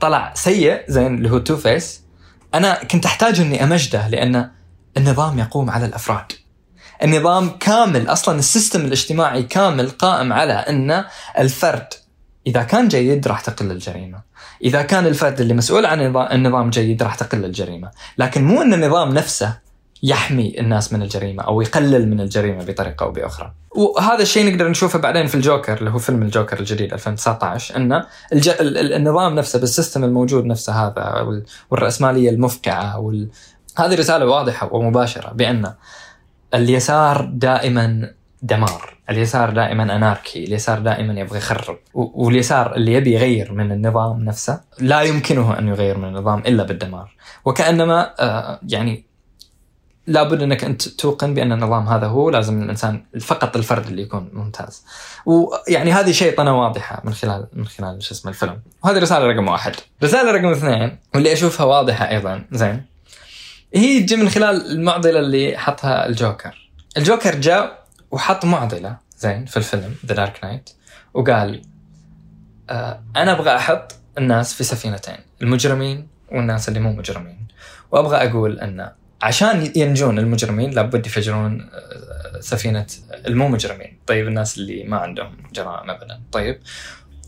طلع 0.00 0.32
سيء 0.34 0.80
زين 0.88 1.14
اللي 1.14 1.30
هو 1.30 1.38
Two-Face، 1.38 2.02
أنا 2.54 2.84
كنت 2.84 3.04
أحتاج 3.04 3.40
إني 3.40 3.64
أمجده 3.64 4.08
لأن 4.08 4.50
النظام 4.96 5.38
يقوم 5.38 5.70
على 5.70 5.86
الأفراد. 5.86 6.32
النظام 7.02 7.48
كامل 7.48 8.08
أصلا 8.08 8.38
ال 8.38 8.44
system 8.44 8.80
الاجتماعي 8.80 9.42
كامل 9.42 9.88
قائم 9.90 10.32
على 10.32 10.52
إن 10.52 11.04
الفرد 11.38 11.86
إذا 12.46 12.62
كان 12.62 12.88
جيد 12.88 13.28
راح 13.28 13.40
تقل 13.40 13.70
الجريمة. 13.70 14.18
إذا 14.64 14.82
كان 14.82 15.06
الفرد 15.06 15.40
اللي 15.40 15.54
مسؤول 15.54 15.86
عن 15.86 16.00
النظام- 16.16 16.70
جيد 16.70 17.02
راح 17.02 17.14
تقل 17.14 17.44
الجريمة. 17.44 17.90
لكن 18.18 18.44
مو 18.44 18.62
إن 18.62 18.74
النظام 18.74 19.14
نفسه 19.14 19.58
يحمي 20.02 20.60
الناس 20.60 20.92
من 20.92 21.02
الجريمة 21.02 21.42
أو 21.42 21.60
يقلل 21.60 22.08
من 22.10 22.20
الجريمة 22.20 22.64
بطريقة 22.64 23.04
أو 23.04 23.10
بأخرى. 23.10 23.52
وهذا 23.76 24.22
الشيء 24.22 24.52
نقدر 24.52 24.68
نشوفه 24.68 24.98
بعدين 24.98 25.26
في 25.26 25.34
الجوكر 25.34 25.78
اللي 25.78 25.90
هو 25.90 25.98
فيلم 25.98 26.22
الجوكر 26.22 26.60
الجديد 26.60 26.92
2019 26.92 27.76
ان 27.76 28.02
الج... 28.32 28.48
ال- 28.48 28.78
ال- 28.78 28.92
النظام 28.92 29.34
نفسه 29.34 29.58
بالسيستم 29.60 30.04
الموجود 30.04 30.44
نفسه 30.44 30.72
هذا 30.72 31.20
وال- 31.20 31.44
والرأسمالية 31.70 32.30
المفقعة 32.30 32.98
وال... 32.98 33.28
هذه 33.78 33.94
رسالة 33.94 34.26
واضحة 34.26 34.74
ومباشرة 34.74 35.32
بأن 35.32 35.72
اليسار 36.54 37.30
دائما 37.32 38.10
دمار. 38.46 38.96
اليسار 39.10 39.50
دائما 39.50 39.96
أناركي 39.96 40.44
اليسار 40.44 40.78
دائما 40.78 41.20
يبغى 41.20 41.38
يخرب. 41.38 41.78
واليسار 41.94 42.74
اللي 42.74 42.92
يبي 42.92 43.12
يغير 43.12 43.52
من 43.52 43.72
النظام 43.72 44.24
نفسه 44.24 44.60
لا 44.78 45.02
يمكنه 45.02 45.58
أن 45.58 45.68
يغير 45.68 45.98
من 45.98 46.08
النظام 46.08 46.38
إلا 46.38 46.62
بالدمار. 46.62 47.14
وكأنما 47.44 48.14
آه، 48.20 48.60
يعني 48.68 49.04
لابد 50.06 50.42
أنك 50.42 50.64
أنت 50.64 50.88
توقن 50.88 51.34
بأن 51.34 51.52
النظام 51.52 51.88
هذا 51.88 52.06
هو 52.06 52.30
لازم 52.30 52.62
الإنسان 52.62 53.04
فقط 53.20 53.56
الفرد 53.56 53.86
اللي 53.86 54.02
يكون 54.02 54.30
ممتاز. 54.32 54.84
ويعني 55.26 55.92
هذه 55.92 56.12
شيطنه 56.12 56.60
واضحة 56.60 57.02
من 57.04 57.14
خلال 57.14 57.46
من 57.52 57.66
خلال 57.66 58.02
شو 58.02 58.14
اسمه 58.14 58.30
الفيلم. 58.30 58.60
وهذه 58.84 58.98
رسالة 58.98 59.26
رقم 59.26 59.48
واحد. 59.48 59.74
رسالة 60.02 60.32
رقم 60.32 60.46
اثنين 60.46 60.98
واللي 61.14 61.32
أشوفها 61.32 61.66
واضحة 61.66 62.08
أيضا 62.08 62.44
زين. 62.52 62.82
هي 63.74 64.00
تجي 64.00 64.16
من 64.16 64.28
خلال 64.28 64.70
المعضلة 64.70 65.18
اللي 65.18 65.58
حطها 65.58 66.06
الجوكر. 66.06 66.70
الجوكر 66.96 67.34
جاء 67.34 67.85
وحط 68.10 68.44
معضلة 68.44 68.96
زين 69.18 69.46
في 69.46 69.56
الفيلم 69.56 69.94
The 70.06 70.14
Dark 70.14 70.44
Knight 70.44 70.70
وقال 71.14 71.62
آه 72.70 73.02
أنا 73.16 73.32
أبغى 73.32 73.56
أحط 73.56 73.94
الناس 74.18 74.54
في 74.54 74.64
سفينتين 74.64 75.18
المجرمين 75.42 76.08
والناس 76.32 76.68
اللي 76.68 76.80
مو 76.80 76.92
مجرمين. 76.92 77.46
وأبغى 77.92 78.16
أقول 78.16 78.60
إن 78.60 78.90
عشان 79.22 79.72
ينجون 79.76 80.18
المجرمين 80.18 80.70
لابد 80.70 81.06
يفجرون 81.06 81.70
آه، 81.72 82.40
سفينة 82.40 82.86
المو 83.26 83.48
مجرمين. 83.48 83.98
طيب 84.06 84.28
الناس 84.28 84.58
اللي 84.58 84.84
ما 84.84 84.98
عندهم 84.98 85.36
جرائم 85.52 85.90
ابدا 85.90 86.20
طيب 86.32 86.60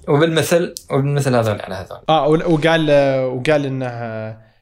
وبالمثل 0.09 0.75
وبالمثل 0.91 1.35
هذول 1.35 1.61
على 1.61 1.75
هذول. 1.75 2.01
آه 2.09 2.29
وقال 2.29 2.91
وقال 3.25 3.67
انه 3.67 3.89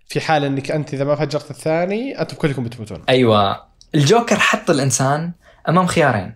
في 0.08 0.20
حال 0.20 0.44
إنك 0.44 0.70
أنت 0.70 0.94
إذا 0.94 1.04
ما 1.04 1.14
فجرت 1.14 1.50
الثاني 1.50 2.20
أنتم 2.20 2.36
كلكم 2.36 2.64
بتموتون. 2.64 3.02
أيوه. 3.08 3.62
الجوكر 3.94 4.38
حط 4.38 4.70
الإنسان 4.70 5.32
أمام 5.68 5.86
خيارين. 5.86 6.34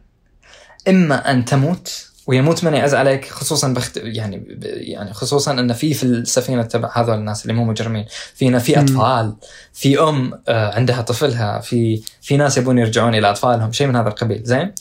إما 0.88 1.30
أن 1.30 1.44
تموت 1.44 2.06
ويموت 2.26 2.64
من 2.64 2.74
يعز 2.74 2.94
عليك 2.94 3.28
خصوصا 3.28 3.68
بخت... 3.68 3.96
يعني 4.02 4.36
ب- 4.36 4.64
يعني 4.64 5.12
خصوصا 5.12 5.52
إن 5.52 5.72
في 5.72 5.94
في 5.94 6.02
السفينة 6.02 6.62
تبع 6.62 6.90
هذول 6.94 7.14
الناس 7.18 7.42
اللي 7.42 7.52
مو 7.52 7.64
مجرمين. 7.64 8.06
فينا 8.34 8.58
في 8.58 8.76
مم. 8.76 8.82
أطفال 8.82 9.36
في 9.72 10.00
أم 10.00 10.42
آه، 10.48 10.74
عندها 10.74 11.00
طفلها 11.02 11.60
في 11.60 12.02
في 12.22 12.36
ناس 12.36 12.56
يبون 12.58 12.78
يرجعون 12.78 13.14
إلى 13.14 13.30
أطفالهم 13.30 13.72
شيء 13.72 13.86
من 13.86 13.96
هذا 13.96 14.08
القبيل. 14.08 14.40
زين؟ 14.44 14.72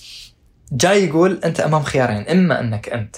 جاي 0.71 1.05
يقول 1.05 1.39
أنت 1.45 1.59
أمام 1.59 1.83
خيارين. 1.83 2.27
إما 2.27 2.59
أنك 2.59 2.89
أنت 2.89 3.15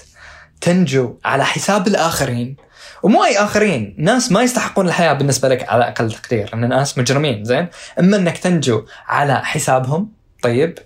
تنجو 0.61 1.17
على 1.25 1.45
حساب 1.45 1.87
الآخرين 1.87 2.55
ومو 3.03 3.23
أي 3.23 3.37
آخرين 3.37 3.95
ناس 3.97 4.31
ما 4.31 4.41
يستحقون 4.43 4.87
الحياة 4.87 5.13
بالنسبة 5.13 5.49
لك 5.49 5.69
على 5.69 5.87
أقل 5.87 6.11
تقدير 6.11 6.49
ان 6.53 6.69
ناس 6.69 6.97
مجرمين. 6.97 7.43
زين؟ 7.45 7.67
إما 7.99 8.17
أنك 8.17 8.37
تنجو 8.37 8.85
على 9.07 9.45
حسابهم 9.45 10.11
طيب 10.43 10.77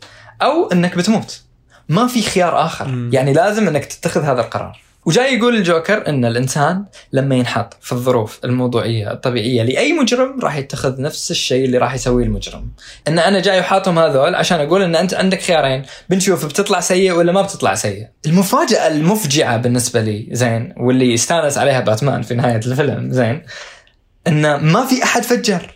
أو 0.42 0.68
أنك 0.72 0.98
بتموت. 0.98 1.42
ما 1.90 2.08
في 2.08 2.22
خيار 2.22 2.66
آخر. 2.66 2.88
مم. 2.88 3.10
يعني 3.14 3.34
لازم 3.34 3.68
أنك 3.68 3.86
تتخذ 3.86 4.24
هذا 4.24 4.42
القرار. 4.42 4.86
وجاي 5.06 5.38
يقول 5.38 5.56
الجوكر 5.56 6.08
إن 6.08 6.26
الإنسان 6.26 6.86
لما 7.14 7.36
ينحط 7.36 7.78
في 7.82 7.92
الظروف 7.92 8.40
الموضوعية 8.46 9.12
الطبيعية 9.12 9.64
لأي 9.64 9.94
مجرم 9.94 10.40
راح 10.40 10.56
يتخذ 10.56 11.02
نفس 11.02 11.32
الشيء 11.32 11.66
اللي 11.66 11.78
راح 11.78 11.94
يسويه 11.94 12.26
المجرم. 12.26 12.72
إن 13.08 13.20
أنا 13.20 13.40
جاي 13.40 13.60
وحاطهم 13.60 14.00
هذول 14.00 14.36
عشان 14.36 14.60
أقول 14.60 14.82
إن 14.82 14.96
أنت 14.96 15.14
عندك 15.14 15.42
خيارين. 15.42 15.84
بنشوف 16.10 16.46
بتطلع 16.46 16.80
سيء 16.80 17.12
ولا 17.12 17.32
ما 17.32 17.42
بتطلع 17.42 17.76
سيء. 17.76 18.08
المفاجأة 18.26 18.88
المفجعة 18.88 19.58
بالنسبة 19.58 20.02
لي 20.02 20.28
زين 20.32 20.74
واللي 20.78 21.14
استانس 21.14 21.58
عليها 21.58 21.80
باتمان 21.80 22.22
في 22.22 22.36
نهاية 22.36 22.56
الفيلم 22.66 23.12
زين 23.12 23.42
إن 24.28 24.56
ما 24.56 24.86
في 24.86 25.04
أحد 25.04 25.24
فجر. 25.24 25.75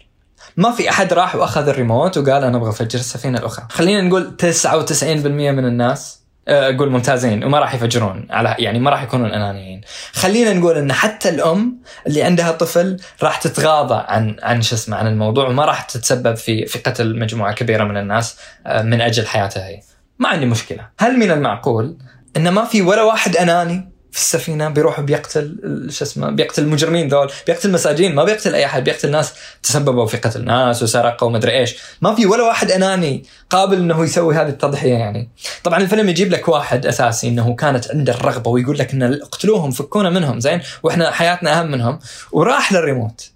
ما 0.60 0.72
في 0.72 0.90
أحد 0.90 1.14
راح 1.14 1.36
وأخذ 1.36 1.68
الريموت 1.68 2.18
وقال 2.18 2.44
أنا 2.44 2.58
أبغى 2.58 2.70
أفجر 2.70 3.00
السفينة 3.00 3.40
الأخرى. 3.40 3.66
خلينا 3.70 4.02
نقول 4.02 4.36
99% 4.38 5.04
من 5.26 5.66
الناس 5.66 6.20
آه، 6.48 6.76
أقول 6.76 6.90
ممتازين 6.90 7.44
وما 7.44 7.60
راح 7.60 7.74
يفجرون 7.74 8.28
على 8.30 8.56
يعني 8.60 8.80
ما 8.80 8.90
راح 8.90 9.04
يكونون 9.04 9.32
أنانيين. 9.32 9.82
خلينا 10.14 10.54
نقول 10.54 10.78
إن 10.78 10.94
حتى 10.94 11.30
الأم 11.30 11.82
اللي 12.08 12.24
عندها 12.24 12.52
طفل 12.52 12.98
راح 13.24 13.38
تتغاضى 13.38 14.04
عن 14.08 14.36
عن 14.44 14.62
شو 14.62 14.76
اسمه 14.76 14.98
عن 14.98 15.08
الموضوع 15.08 15.48
وما 15.48 15.66
راح 15.66 15.82
تتسبب 15.82 16.36
في 16.36 16.66
في 16.66 16.80
قتل 16.80 17.20
مجموعة 17.20 17.54
كبيرة 17.54 17.84
من 17.84 17.98
الناس 17.98 18.38
آه، 18.68 18.82
من 18.82 19.02
أجل 19.02 19.28
حياتها 19.28 19.68
هي. 19.68 19.80
ما 20.20 20.30
عندي 20.30 20.46
مشكلة. 20.46 20.88
هل 21.00 21.20
من 21.20 21.32
المعقول 21.32 21.98
إن 22.38 22.50
ما 22.50 22.66
في 22.66 22.82
ولا 22.82 23.04
واحد 23.04 23.38
أناني؟ 23.38 23.99
في 24.12 24.18
السفينة 24.18 24.70
بيروح 24.70 25.02
بيقتل 25.02 25.88
شو 25.90 26.06
اسمه 26.06 26.30
بيقتل 26.30 26.64
المجرمين 26.64 27.08
ذول 27.08 27.32
بيقتل 27.48 27.72
مساجين 27.72 28.16
ما 28.16 28.24
بيقتل 28.24 28.56
أي 28.56 28.66
أحد 28.66 28.84
بيقتل 28.84 29.12
ناس 29.12 29.34
تسببوا 29.64 30.06
في 30.06 30.18
قتل 30.18 30.46
ناس 30.46 30.84
وسرقوا 30.84 31.28
ومدري 31.28 31.60
إيش. 31.60 31.76
ما 32.02 32.16
في 32.16 32.26
ولا 32.26 32.44
واحد 32.44 32.72
أناني 32.72 33.24
قابل 33.50 33.78
إنه 33.78 34.04
يسوي 34.04 34.36
هذه 34.36 34.50
التضحية 34.50 34.94
يعني. 34.94 35.30
طبعا 35.64 35.80
الفيلم 35.80 36.10
يجيب 36.10 36.32
لك 36.32 36.48
واحد 36.48 36.86
أساسي 36.86 37.28
إنه 37.28 37.56
كانت 37.56 37.92
عنده 37.92 38.14
الرغبة 38.14 38.52
ويقول 38.52 38.78
لك 38.78 38.94
إن 38.94 39.04
اقتلوهم 39.04 39.72
فكونا 39.72 40.10
منهم 40.10 40.40
زين؟ 40.40 40.62
وإحنا 40.84 41.12
حياتنا 41.12 41.60
أهم 41.60 41.72
منهم. 41.72 42.00
وراح 42.32 42.74
للريموت. 42.74 43.30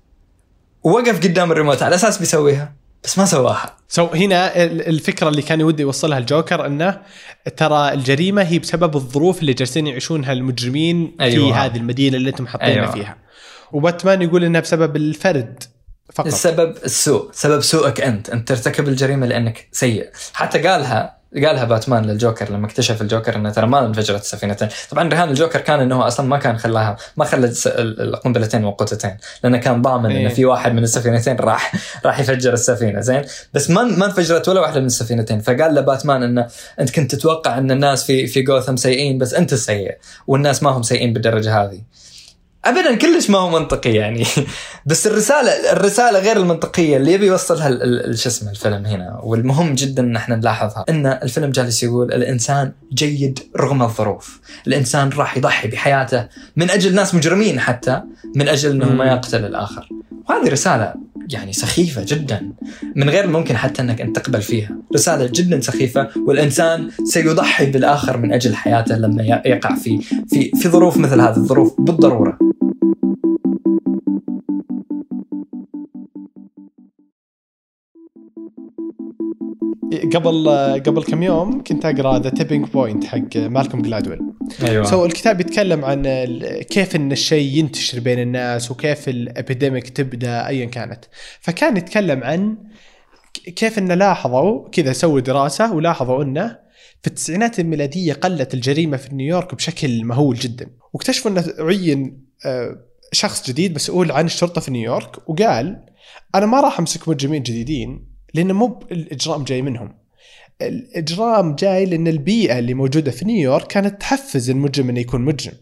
ووقف 0.84 1.24
قدام 1.24 1.52
الريموت 1.52 1.84
على 1.84 1.96
أساس 1.96 2.18
بيسويها. 2.18 2.83
بس 3.04 3.18
ما 3.18 3.26
سواها. 3.26 3.76
so 3.88 4.06
هنا 4.06 4.64
ال- 4.64 4.88
الفكرة 4.88 5.30
اللي 5.30 5.42
كان 5.42 5.62
ودي 5.64 5.82
يوصلها 5.82 6.18
الجوكر 6.18 6.66
إنه 6.66 7.02
ترى 7.58 7.94
الجريمة 7.94 8.42
هي 8.44 8.60
بسبب 8.60 8.96
الظروف 8.96 9.40
اللي 9.42 9.54
جالسين 9.54 9.88
يعيشونها 9.88 10.32
المجرمين 10.34 11.16
أيوة. 11.22 11.48
في 11.48 11.54
هذه 11.54 11.78
المدينة 11.78 12.18
اللي 12.18 12.30
أنتم 12.30 12.48
حاطينها 12.48 12.72
أيوة. 12.74 12.92
فيها. 12.92 13.18
وباتمان 13.72 14.22
يقول 14.22 14.44
إنها 14.44 14.62
بسبب 14.62 14.96
الفرد 14.96 15.64
فقط. 16.14 16.28
السبب 16.28 16.76
السوء. 16.86 17.30
سبب 17.34 17.62
سوءك 17.62 18.02
أنت. 18.02 18.30
أنت 18.30 18.48
ترتكب 18.52 18.88
الجريمة 18.88 19.28
لأنك 19.28 19.68
سيء. 19.72 20.10
حتى 20.34 20.60
قالها 20.68 21.18
قالها 21.36 21.64
باتمان 21.64 22.06
للجوكر 22.06 22.52
لما 22.52 22.66
اكتشف 22.66 23.02
الجوكر 23.02 23.36
إنه 23.36 23.50
ترى 23.50 23.68
ما 23.68 23.86
انفجرت 23.86 24.22
السفينتين 24.22 24.68
طبعا 24.92 25.10
رهان 25.10 25.30
الجوكر 25.30 25.62
كان 25.62 25.80
إنه 25.80 26.08
أصلا 26.08 26.28
ما 26.28 26.38
كان 26.38 26.58
خلاها 26.58 26.98
ما 27.18 27.26
خلى 27.26 27.54
القنبلتين 27.68 28.62
موقوتتين 28.62 29.18
لأنه 29.44 29.58
كان 29.58 29.82
ضامن 29.82 30.12
إيه. 30.12 30.22
انه 30.22 30.30
في 30.30 30.46
واحد 30.46 30.74
من 30.74 30.84
السفينتين 30.84 31.36
راح 31.36 31.74
راح 32.06 32.20
يفجر 32.20 32.54
السفينة 32.54 33.00
زين؟ 33.00 33.22
بس 33.54 33.70
ما 33.70 33.84
ما 33.84 34.06
انفجرت 34.06 34.50
ولا 34.50 34.62
واحدة 34.62 34.80
من 34.80 34.86
السفينتين. 34.86 35.42
فقال 35.42 35.76
لباتمان 35.76 36.24
إنه 36.24 36.48
أنت 36.80 36.92
كنت 36.92 37.16
تتوقع 37.16 37.58
إن 37.58 37.72
الناس 37.72 38.04
في 38.04 38.28
في 38.28 38.42
جوثم 38.42 38.76
سيئين 38.76 39.18
بس 39.18 39.34
أنت 39.34 39.54
السيء 39.54 39.98
والناس 40.28 40.64
ما 40.64 40.70
هم 40.70 40.84
سيئين 40.84 41.14
بالدرجة 41.14 41.64
هذه. 41.64 41.82
ابدا 42.66 42.96
كلش 42.96 43.30
ما 43.30 43.38
هو 43.38 43.60
منطقي 43.60 43.94
يعني. 43.94 44.26
بس 44.86 45.08
الرسالة 45.08 45.72
الرسالة 45.72 46.20
غير 46.20 46.38
المنطقية 46.38 46.98
اللي 46.98 47.14
يبي 47.14 47.26
يوصلها 47.26 47.70
شو 48.14 48.30
اسمه 48.30 48.52
الفيلم 48.52 48.86
هنا. 48.86 49.20
والمهم 49.24 49.74
جدا 49.74 50.04
إن 50.04 50.16
إحنا 50.16 50.36
نلاحظها. 50.36 50.86
إن 50.90 51.06
الفيلم 51.06 51.52
جالس 51.52 51.84
يقول 51.84 52.14
الإنسان 52.14 52.72
جيد 52.94 53.40
رغم 53.58 53.82
الظروف. 53.82 54.42
الإنسان 54.68 55.10
راح 55.10 55.38
يضحي 55.38 55.68
بحياته 55.68 56.28
من 56.56 56.70
أجل 56.70 56.96
ناس 56.96 57.16
مجرمين 57.16 57.60
حتى 57.60 58.02
من 58.36 58.48
أجل 58.48 58.72
إنه 58.72 58.90
ما. 58.90 59.06
يقتل 59.06 59.46
الآخر. 59.46 59.90
وهذه 60.30 60.50
رسالة 60.50 60.94
يعني 61.30 61.54
سخيفة 61.54 62.06
جدا. 62.08 62.52
من 62.96 63.10
غير 63.10 63.24
الممكن 63.24 63.58
حتى 63.58 63.82
إنك 63.82 64.02
أنت 64.02 64.20
تقبل 64.20 64.42
فيها. 64.42 64.70
رسالة 64.94 65.30
جدا 65.34 65.62
سخيفة. 65.62 66.10
والإنسان 66.28 66.90
سيضحي 67.06 67.66
بالآخر 67.66 68.18
من 68.18 68.34
أجل 68.34 68.56
حياته 68.56 68.96
لما 68.96 69.24
يقع 69.24 69.76
في 69.76 70.02
في 70.30 70.52
في 70.62 70.70
ظروف 70.70 70.98
مثل 70.98 71.22
هذه 71.22 71.38
الظروف 71.38 71.76
بالضرورة. 71.80 72.53
قبل 79.94 80.50
قبل 80.86 81.04
كم 81.04 81.24
يوم 81.24 81.64
كنت 81.64 81.86
أقرأ 81.86 82.20
The 82.20 82.30
Tipping 82.30 82.68
Point 82.68 83.06
حق 83.06 83.38
مالكوم 83.38 83.82
جلادويل. 83.82 84.20
أيوه. 84.64 84.84
so 84.84 85.06
الكتاب 85.06 85.42
يتكلم 85.42 85.86
عن 85.86 86.04
كيف 86.70 86.96
إن 86.96 87.12
الشيء 87.12 87.58
ينتشر 87.58 88.00
بين 88.00 88.20
الناس 88.20 88.72
وكيف 88.72 89.10
ال 89.10 89.19
epidemic 89.19 89.90
تبدأ 89.90 90.48
ايا 90.48 90.66
كانت. 90.66 91.06
فكان 91.42 91.78
يتكلم 91.78 92.24
عن 92.24 92.58
كيف 93.56 93.80
إن 93.80 93.92
لاحظوا 93.92 94.70
كذا 94.70 94.94
سووا 94.94 95.20
دراسة 95.20 95.74
ولاحظوا 95.74 96.24
إنه 96.24 96.58
في 97.02 97.08
التسعينات 97.08 97.60
الميلادية 97.60 98.14
قلت 98.14 98.54
الجريمة 98.54 98.98
في 98.98 99.16
نيويورك 99.16 99.56
بشكل 99.56 100.06
مهول 100.06 100.36
جدا. 100.36 100.70
واكتشفوا 100.94 101.32
إنه 101.32 101.44
عين 101.60 102.24
آه، 102.46 102.78
شخص 103.12 103.50
جديد 103.50 103.76
مسؤول 103.76 104.12
عن 104.12 104.26
الشرطة 104.26 104.62
في 104.62 104.72
نيويورك 104.72 105.30
وقال 105.30 105.86
أنا 106.36 106.46
ما 106.46 106.62
راح 106.62 106.80
أمسك 106.80 107.10
مجرمين 107.10 107.44
جديدين 107.44 108.13
لأن 108.34 108.52
مو 108.52 108.80
الإجرام 108.92 109.44
جاي 109.44 109.62
منهم. 109.62 110.04
الإجرام 110.62 111.56
جاي 111.56 111.86
لأن 111.86 112.08
البيئة 112.08 112.60
اللي 112.60 112.74
موجودة 112.74 113.12
في 113.12 113.26
نيويورك 113.26 113.68
كانت 113.68 114.02
تحفز 114.02 114.50
المجرم 114.50 114.90
إنه 114.90 115.00
يكون 115.00 115.22
مجرم. 115.22 115.54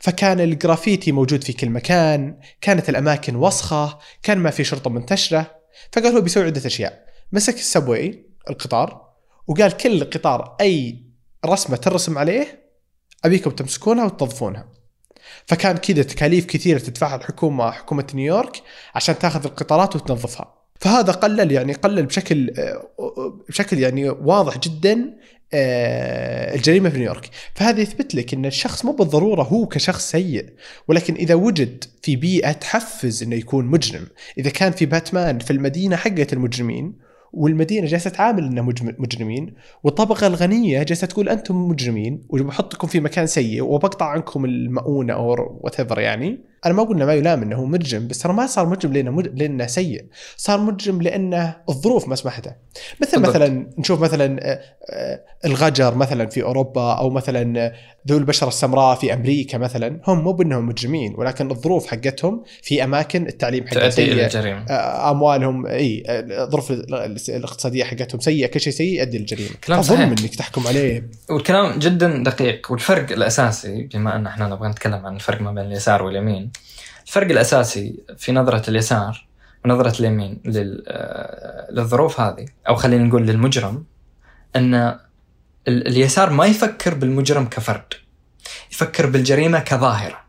فكان 0.00 0.40
الجرافيتي 0.40 1.12
موجود 1.12 1.44
في 1.44 1.52
كل 1.52 1.70
مكان 1.70 2.38
كانت 2.60 2.88
الأماكن 2.88 3.36
وسخة 3.36 3.98
كان 4.22 4.38
ما 4.38 4.50
في 4.50 4.64
شرطة 4.64 4.90
منتشرة. 4.90 5.50
فقال 5.92 6.14
هو 6.14 6.20
بيسوي 6.20 6.44
عدة 6.44 6.66
أشياء. 6.66 7.04
مسك 7.32 7.54
السبوي 7.54 8.26
القطار 8.50 9.08
وقال 9.46 9.76
كل 9.76 10.04
قطار 10.04 10.56
أي 10.60 11.04
رسمة 11.46 11.76
ترسم 11.76 12.18
عليه 12.18 12.68
أبيكم 13.24 13.50
تمسكونها 13.50 14.04
وتنظفونها. 14.04 14.68
فكان 15.46 15.76
كذا 15.76 16.02
تكاليف 16.02 16.44
كثيرة 16.46 16.78
تدفعها 16.78 17.16
الحكومة 17.16 17.70
حكومة 17.70 18.06
نيويورك 18.14 18.62
عشان 18.94 19.18
تاخذ 19.18 19.44
القطارات 19.44 19.96
وتنظفها. 19.96 20.57
فهذا 20.78 21.12
قلل 21.12 21.52
يعني 21.52 21.72
قلل 21.72 22.06
بشكل 22.06 22.50
بشكل 23.48 23.78
يعني 23.78 24.10
واضح 24.10 24.58
جدا 24.58 25.18
آه، 25.52 26.54
الجريمة 26.54 26.90
في 26.90 26.98
نيويورك. 26.98 27.30
فهذا 27.54 27.80
يثبت 27.80 28.14
لك 28.14 28.34
إن 28.34 28.46
الشخص 28.46 28.84
مو 28.84 28.92
بالضرورة 28.92 29.42
هو 29.42 29.66
كشخص 29.66 30.10
سيء 30.10 30.46
ولكن 30.88 31.14
إذا 31.14 31.34
وجد 31.34 31.84
في 32.02 32.16
بيئة 32.16 32.52
تحفز 32.52 33.22
إنه 33.22 33.36
يكون 33.36 33.64
مجرم. 33.64 34.06
إذا 34.38 34.50
كان 34.50 34.72
في 34.72 34.86
باتمان 34.86 35.38
في 35.38 35.50
المدينة 35.50 35.96
حقت 35.96 36.32
المجرمين 36.32 37.08
والمدينة 37.32 37.86
جالسة 37.86 38.10
تعامل 38.10 38.44
انهم 38.44 38.74
مجرمين 38.98 39.54
والطبقة 39.82 40.26
الغنية 40.26 40.82
جالسة 40.82 41.06
تقول 41.06 41.28
أنتم 41.28 41.68
مجرمين 41.68 42.26
وبحطكم 42.28 42.88
في 42.88 43.00
مكان 43.00 43.26
سيء 43.26 43.62
وبقطع 43.62 44.06
عنكم 44.06 44.44
المؤونة 44.44 45.12
أو 45.12 45.60
وات 45.60 45.98
يعني 45.98 46.40
أنا 46.66 46.74
ما 46.74 46.82
قلنا 46.82 47.04
ما 47.04 47.14
يلام 47.14 47.42
إنه 47.42 47.64
مجرم 47.64 48.08
بس 48.08 48.18
ترى 48.18 48.32
ما 48.32 48.46
صار 48.46 48.66
مجرم 48.66 48.92
لأنه 48.92 49.10
مج... 49.10 49.28
لأنه 49.34 49.66
سيء. 49.66 50.04
صار 50.36 50.60
مجرم 50.60 51.02
لأنه 51.02 51.56
الظروف 51.68 52.08
ما 52.08 52.14
سمحته 52.14 52.52
مثل 53.00 53.20
بالضبط. 53.20 53.36
مثلا 53.36 53.70
نشوف 53.78 54.00
مثلا 54.00 54.38
آه، 54.42 54.60
آه، 54.90 55.20
الغجر 55.44 55.94
مثلا 55.94 56.26
في 56.26 56.42
أوروبا 56.42 56.92
أو 56.92 57.10
مثلا 57.10 57.72
ذو 58.08 58.18
البشرة 58.18 58.48
السمراء 58.48 58.94
في 58.94 59.14
أمريكا 59.14 59.58
مثلا 59.58 60.00
هم 60.06 60.24
مو 60.24 60.32
بأنهم 60.32 60.66
مجرمين 60.66 61.14
ولكن 61.16 61.50
الظروف 61.50 61.86
حقتهم 61.86 62.42
في 62.62 62.84
أماكن 62.84 63.26
التعليم 63.26 63.66
حقهم 63.66 63.90
سيء 63.90 64.28
آه، 64.70 65.10
أموالهم 65.10 65.66
إي 65.66 66.02
الظروف 66.08 66.70
الاقتصادية 67.28 67.84
حقتهم 67.84 68.20
سيئة 68.20 68.46
كل 68.46 68.60
شيء 68.60 68.72
سيء 68.72 68.98
يؤدي 68.98 69.18
للجريمه 69.18 69.50
كلام 69.64 69.82
صحيح. 69.82 70.00
إنك 70.00 70.34
تحكم 70.34 70.66
عليه. 70.66 71.10
والكلام 71.30 71.78
جدا 71.78 72.22
دقيق 72.22 72.72
والفرق 72.72 73.12
الأساسي 73.12 73.88
بما 73.94 74.16
أن 74.16 74.26
إحنا 74.26 74.48
نبغى 74.48 74.68
نتكلم 74.68 75.06
عن 75.06 75.14
الفرق 75.14 75.40
ما 75.40 75.52
بين 75.52 75.64
اليسار 75.64 76.02
واليمين 76.02 76.50
الفرق 77.08 77.30
الأساسي 77.30 77.94
في 78.18 78.32
نظرة 78.32 78.70
اليسار 78.70 79.26
ونظرة 79.64 80.00
اليمين 80.00 80.42
آه، 80.46 81.68
للظروف 81.70 82.20
هذه 82.20 82.46
أو 82.68 82.74
خلينا 82.74 83.04
نقول 83.04 83.26
للمجرم 83.26 83.84
أن 84.56 84.98
اليسار 85.68 86.30
ما 86.30 86.46
يفكر 86.46 86.94
بالمجرم 86.94 87.48
كفرد. 87.48 87.94
يفكر 88.72 89.06
بالجريمة 89.06 89.58
كظاهرة. 89.58 90.24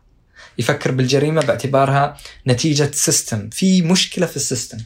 يفكر 0.58 0.90
بالجريمة 0.90 1.40
باعتبارها 1.40 2.16
نتيجة 2.46 2.90
system 2.94 3.50
في 3.50 3.82
مشكلة 3.82 4.26
في 4.26 4.36
ال 4.36 4.41
system. 4.41 4.78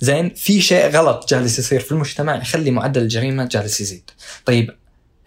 زين 0.00 0.34
في 0.34 0.60
شيء 0.60 0.90
غلط 0.90 1.30
جالس 1.30 1.58
يصير 1.58 1.80
في 1.80 1.92
المجتمع 1.92 2.36
يخلي 2.36 2.70
معدل 2.70 3.02
الجريمة 3.02 3.44
جالس 3.44 3.80
يزيد. 3.80 4.10
طيب 4.44 4.70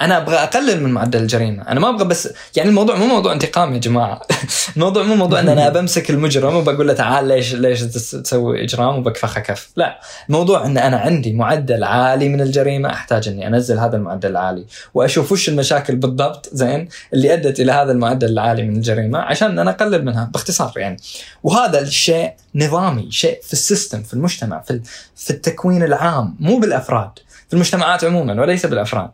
أنا 0.01 0.17
أبغى 0.17 0.35
أقلل 0.35 0.83
من 0.83 0.91
معدل 0.91 1.21
الجريمة. 1.21 1.63
أنا 1.63 1.79
ما 1.79 1.89
أبغى 1.89 2.05
بس 2.05 2.29
يعني 2.55 2.69
الموضوع 2.69 2.95
مو 2.95 3.05
موضوع 3.05 3.33
انتقام 3.33 3.73
يا 3.73 3.79
جماعة. 3.79 4.21
الموضوع 4.75 5.03
مو 5.03 5.15
موضوع 5.15 5.39
إن 5.39 5.49
أنا 5.49 5.69
بمسك 5.79 6.09
المجرم 6.09 6.55
وبقول 6.55 6.87
له 6.87 6.93
تعال 6.93 7.27
ليش 7.27 7.53
ليش 7.53 7.81
تسوي 7.81 8.63
إجرام 8.63 8.97
وبكفخه 8.97 9.41
كف. 9.41 9.69
لا. 9.75 9.99
الموضوع 10.29 10.65
إن 10.65 10.77
أنا 10.77 10.97
عندي 10.97 11.33
معدل 11.33 11.83
عالي 11.83 12.29
من 12.29 12.41
الجريمة 12.41 12.89
أحتاج 12.89 13.27
إني 13.27 13.47
أنزل 13.47 13.79
هذا 13.79 13.97
المعدل 13.97 14.29
العالي. 14.29 14.65
وأشوف 14.93 15.31
وش 15.31 15.49
المشاكل 15.49 15.95
بالضبط 15.95 16.49
زين 16.53 16.89
اللي 17.13 17.33
أدت 17.33 17.59
إلى 17.59 17.71
هذا 17.71 17.91
المعدل 17.91 18.29
العالي 18.29 18.63
من 18.63 18.75
الجريمة 18.75 19.19
عشان 19.19 19.59
أنا 19.59 19.71
أقلل 19.71 20.05
منها 20.05 20.29
باختصار 20.33 20.73
يعني. 20.75 20.97
وهذا 21.43 21.81
الشيء 21.81 22.31
نظامي 22.55 23.11
شيء 23.11 23.39
في 23.43 23.53
السيستم 23.53 24.03
في 24.03 24.13
المجتمع 24.13 24.61
في 24.61 24.81
في 25.15 25.29
التكوين 25.29 25.83
العام 25.83 26.35
مو 26.39 26.59
بالأفراد. 26.59 27.11
في 27.47 27.53
المجتمعات 27.53 28.03
عموما 28.03 28.41
وليس 28.41 28.65
بالأفراد. 28.65 29.09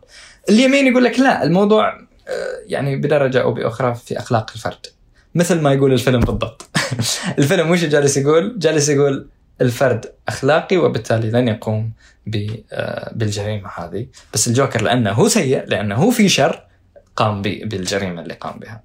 اليمين 0.48 0.86
يقول 0.86 1.04
لك 1.04 1.20
لا 1.20 1.42
الموضوع 1.42 1.98
آه، 2.28 2.62
يعني 2.66 2.96
بدرجة 2.96 3.42
أو 3.42 3.52
بأخرى 3.52 3.94
في 3.94 4.18
أخلاق 4.18 4.50
الفرد. 4.54 4.86
مثل 5.34 5.60
ما 5.60 5.72
يقول 5.72 5.92
الفيلم 5.92 6.20
بالضبط. 6.20 6.70
الفيلم 7.38 7.70
وش 7.70 7.84
جالس 7.84 8.16
يقول؟ 8.16 8.58
جالس 8.58 8.88
يقول 8.88 9.28
الفرد 9.60 10.06
أخلاقي 10.28 10.76
وبالتالي 10.76 11.30
لن 11.30 11.48
يقوم 11.48 11.92
آه، 12.72 13.12
بالجريمة 13.14 13.70
هذه. 13.76 14.06
بس 14.34 14.48
الجوكر 14.48 14.82
لأنه 14.82 15.12
هو 15.12 15.28
سيء 15.28 15.64
لأنه 15.66 15.94
هو 15.94 16.10
في 16.10 16.28
شر 16.28 16.62
قام 17.16 17.42
بالجريمة 17.42 18.22
اللي 18.22 18.34
قام 18.34 18.58
بها. 18.58 18.82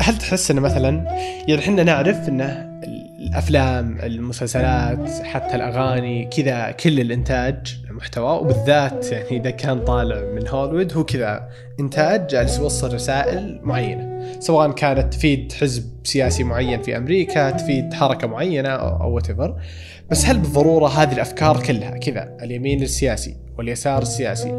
هل 0.00 0.18
تحس 0.18 0.50
انه 0.50 0.60
مثلا 0.60 1.04
يعني 1.48 1.60
إحنا 1.60 1.82
نعرف 1.82 2.28
إنه 2.28 2.72
الأفلام 3.32 3.98
المسلسلات 4.02 5.10
حتى 5.22 5.54
الأغاني 5.56 6.24
كذا 6.24 6.70
كل 6.70 7.00
الإنتاج 7.00 7.80
محتوى. 7.90 8.38
وبالذات 8.38 9.12
يعني 9.12 9.40
إذا 9.40 9.50
كان 9.50 9.84
طالع 9.84 10.20
من 10.34 10.48
هوليوود 10.48 10.92
هو 10.92 11.04
كذا 11.04 11.48
إنتاج 11.80 12.26
جالس 12.26 12.58
يوصل 12.58 12.94
رسائل 12.94 13.60
معينة. 13.62 14.22
سواء 14.40 14.70
كانت 14.70 15.14
تفيد 15.14 15.52
حزب 15.52 15.84
سياسي 16.04 16.44
معين 16.44 16.82
في 16.82 16.96
أمريكا 16.96 17.50
تفيد 17.50 17.94
حركة 17.94 18.26
معينة 18.26 18.68
أو 18.68 19.14
وات 19.14 19.30
بس 20.10 20.26
هل 20.26 20.38
بالضرورة 20.38 20.88
هذه 20.88 21.12
الأفكار 21.12 21.62
كلها 21.62 21.90
كذا 21.90 22.36
اليمين 22.42 22.82
السياسي 22.82 23.36
واليسار 23.58 24.02
السياسي 24.02 24.50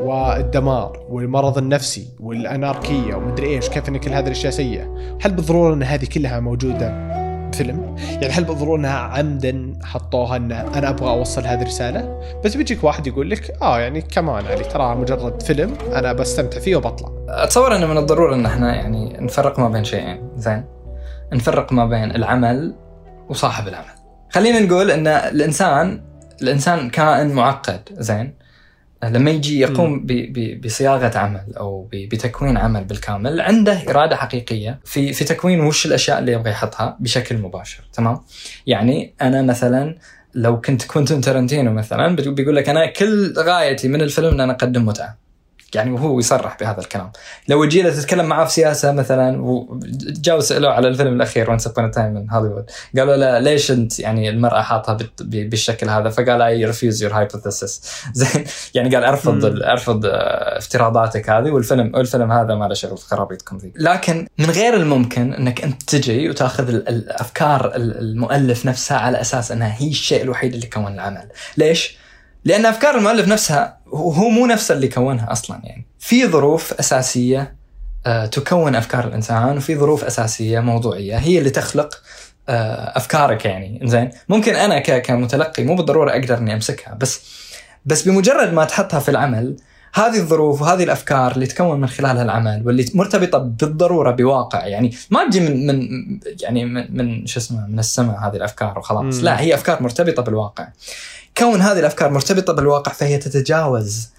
والدمار 0.00 1.06
والمرض 1.08 1.58
النفسي 1.58 2.08
والأناركية 2.20 3.14
ومدري 3.14 3.46
إيش 3.46 3.68
كيف 3.68 3.88
إن 3.88 3.96
كل 3.96 4.10
هذه 4.10 4.26
الأشياء 4.26 4.52
سيئة 4.52 5.18
هل 5.20 5.32
بالضرورة 5.32 5.74
إن 5.74 5.82
هذه 5.82 6.04
كلها 6.04 6.40
موجودة؟ 6.40 7.27
فيلم. 7.54 7.96
يعني 7.98 8.28
هل 8.28 8.44
بضروا 8.44 8.76
إنها 8.76 8.98
عمدا 8.98 9.78
حطوها 9.84 10.36
إن 10.36 10.52
أنا 10.52 10.88
أبغى 10.88 11.10
أوصل 11.10 11.46
هذه 11.46 11.62
الرسالة؟ 11.62 12.20
بس 12.44 12.56
بيجيك 12.56 12.84
واحد 12.84 13.06
يقول 13.06 13.30
لك 13.30 13.56
آه 13.62 13.80
يعني 13.80 14.00
كمان 14.00 14.44
يعني 14.44 14.64
ترى 14.64 14.94
مجرد 14.94 15.42
فيلم 15.42 15.74
أنا 15.92 16.12
بستمتع 16.12 16.60
فيه 16.60 16.76
وبطلع. 16.76 17.08
أتصور 17.28 17.76
إنه 17.76 17.86
من 17.86 17.98
الضروري 17.98 18.34
إن 18.34 18.46
إحنا 18.46 18.74
يعني 18.74 19.16
نفرق 19.20 19.58
ما 19.58 19.68
بين 19.68 19.84
شيئين. 19.84 20.30
زين. 20.36 20.64
نفرق 21.32 21.72
ما 21.72 21.86
بين 21.86 22.10
العمل 22.10 22.74
وصاحب 23.28 23.68
العمل. 23.68 23.98
خلينا 24.30 24.60
نقول 24.60 24.90
إن 24.90 25.06
الإنسان 25.06 26.00
الإنسان 26.42 26.90
كائن 26.90 27.32
معقد. 27.32 27.80
زين. 27.92 28.37
لما 29.04 29.30
يجي 29.30 29.60
يقوم 29.60 30.06
بصياغة 30.64 31.18
عمل 31.18 31.44
أو 31.56 31.88
بتكوين 31.92 32.56
عمل 32.56 32.84
بالكامل 32.84 33.40
عنده 33.40 33.82
إرادة 33.88 34.16
حقيقية 34.16 34.80
في 34.84 35.12
في 35.12 35.24
تكوين 35.24 35.60
وش 35.60 35.86
الأشياء 35.86 36.18
اللي 36.18 36.32
يبغى 36.32 36.50
يحطها 36.50 36.96
بشكل 37.00 37.38
مباشر 37.38 37.80
تمام؟ 37.92 38.20
يعني 38.66 39.14
أنا 39.22 39.42
مثلا 39.42 39.94
لو 40.34 40.60
كنت 40.60 40.84
كوينتن 40.84 41.20
ترنتينو 41.20 41.72
مثلا 41.72 42.16
بيقول 42.16 42.56
لك 42.56 42.68
أنا 42.68 42.86
كل 42.86 43.34
غايتي 43.38 43.88
من 43.88 44.02
الفيلم 44.02 44.28
إن 44.28 44.40
أنا 44.40 44.52
أقدم 44.52 44.86
متعة. 44.86 45.27
يعني 45.74 45.90
وهو 45.90 46.18
يصرح 46.18 46.56
بهذا 46.60 46.80
الكلام. 46.80 47.12
لو 47.48 47.64
جينا 47.64 47.90
تتكلم 47.90 48.26
معاه 48.26 48.44
في 48.44 48.52
سياسة 48.52 48.92
مثلا 48.92 49.42
وجاوا 49.42 50.40
سالوه 50.40 50.72
على 50.72 50.88
الفيلم 50.88 51.12
الأخير 51.12 51.50
Once 51.50 51.66
Upon 51.66 51.90
a 51.90 51.95
Time 51.95 52.14
in 52.14 52.30
Hollywood 52.30 52.70
قالوا 52.96 53.16
له 53.16 53.38
ليش 53.38 53.70
أنت 53.70 54.00
يعني 54.00 54.28
المرأة 54.28 54.62
حاطها 54.62 54.98
بالشكل 55.20 55.88
هذا؟ 55.88 56.08
فقال 56.08 56.42
I 56.42 56.64
refuse 56.64 57.02
your 57.02 57.12
hypothesis 57.12 58.02
زين. 58.12 58.44
يعني 58.74 58.94
قال 58.94 59.04
أرفض 59.04 59.44
أرفض 59.44 60.06
آه، 60.06 60.58
افتراضاتك 60.58 61.30
هذه 61.30 61.50
والفيلم 61.50 61.96
الفيلم 61.96 62.32
هذا 62.32 62.54
ما 62.54 62.64
له 62.64 62.74
شغل 62.74 62.96
في 62.96 63.06
خرابيطكم 63.06 63.56
ذي. 63.56 63.72
لكن 63.76 64.26
من 64.38 64.50
غير 64.50 64.74
الممكن 64.74 65.34
إنك 65.34 65.64
أنت 65.64 65.82
تجي 65.82 66.28
وتأخذ 66.30 66.68
الأفكار 66.68 67.72
المؤلف 67.76 68.66
نفسها 68.66 68.98
على 68.98 69.20
أساس 69.20 69.52
انها 69.52 69.74
هي 69.78 69.88
الشيء 69.88 70.22
الوحيد 70.22 70.54
اللي 70.54 70.66
كون 70.66 70.94
العمل. 70.94 71.28
ليش؟ 71.56 71.98
لأن 72.44 72.66
أفكار 72.66 72.98
المؤلف 72.98 73.28
نفسها 73.28 73.78
هو 73.94 74.28
مو 74.28 74.46
نفس 74.46 74.70
اللي 74.70 74.88
كونها 74.88 75.32
أصلا 75.32 75.60
يعني. 75.64 75.86
في 75.98 76.26
ظروف 76.26 76.72
أساسية 76.72 77.54
آه، 78.06 78.26
تكون 78.26 78.74
أفكار 78.74 79.08
الإنسان 79.08 79.56
وفي 79.56 79.76
ظروف 79.76 80.04
أساسية 80.04 80.60
موضوعية 80.60 81.16
هي 81.16 81.38
اللي 81.38 81.50
تخلق 81.50 82.02
آه، 82.48 82.92
أفكارك 82.96 83.44
يعني. 83.44 83.80
زين 83.82 84.10
ممكن 84.28 84.54
أنا 84.54 84.78
كمتلقي 84.78 85.64
مو 85.64 85.74
بالضرورة 85.74 86.10
أقدر 86.10 86.38
إني 86.38 86.54
أمسكها 86.54 86.94
بس 86.94 87.20
بس 87.86 88.02
بمجرد 88.02 88.52
ما 88.52 88.64
تحطها 88.64 89.00
في 89.00 89.08
العمل 89.08 89.56
هذه 89.94 90.16
الظروف 90.16 90.62
وهذه 90.62 90.84
الأفكار 90.84 91.32
اللي 91.32 91.46
تكون 91.46 91.80
من 91.80 91.86
خلالها 91.86 92.22
العمل 92.22 92.62
واللي 92.66 92.86
مرتبطة 92.94 93.38
بالضرورة 93.38 94.10
بواقع 94.10 94.66
يعني. 94.66 94.94
ما 95.10 95.26
تجي 95.30 95.40
من 95.40 95.66
من 95.66 95.88
يعني 96.40 96.64
من, 96.64 96.96
من 96.96 97.26
شو 97.26 97.40
اسمه 97.40 97.66
من 97.66 97.78
السماء 97.78 98.18
هذه 98.18 98.36
الأفكار 98.36 98.78
وخلاص. 98.78 99.16
مم. 99.16 99.24
لا 99.24 99.40
هي 99.40 99.54
أفكار 99.54 99.82
مرتبطة 99.82 100.22
بالواقع. 100.22 100.68
كون 101.38 101.60
هذه 101.60 101.78
الأفكار 101.78 102.10
مرتبطة 102.10 102.52
بالواقع 102.52 102.92
فهي 102.92 103.18
تتجاوز 103.18 104.10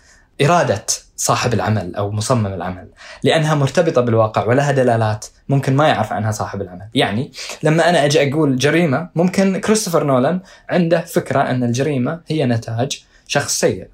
إرادة 0.42 0.86
صاحب 1.16 1.54
العمل 1.54 1.96
أو 1.96 2.12
مصمم 2.12 2.48
العمل 2.48 2.88
لأنها 3.24 3.56
مرتبطة 3.56 4.02
بالواقع 4.02 4.46
ولها 4.46 4.72
دلالات 4.72 5.26
ممكن 5.50 5.76
ما 5.76 5.88
يعرف 5.88 6.14
عنها 6.14 6.32
صاحب 6.32 6.62
العمل. 6.62 6.88
يعني 6.94 7.32
لما 7.64 7.90
أنا 7.90 8.06
أجي 8.06 8.30
أقول 8.30 8.58
جريمة 8.58 9.10
ممكن 9.16 9.58
كريستوفر 9.58 10.04
نولان 10.04 10.40
عنده 10.70 11.02
فكرة 11.02 11.42
أن 11.42 11.64
الجريمة 11.64 12.22
هي 12.28 12.46
نتاج 12.46 13.04
شخص 13.28 13.60
سيء. 13.60 13.88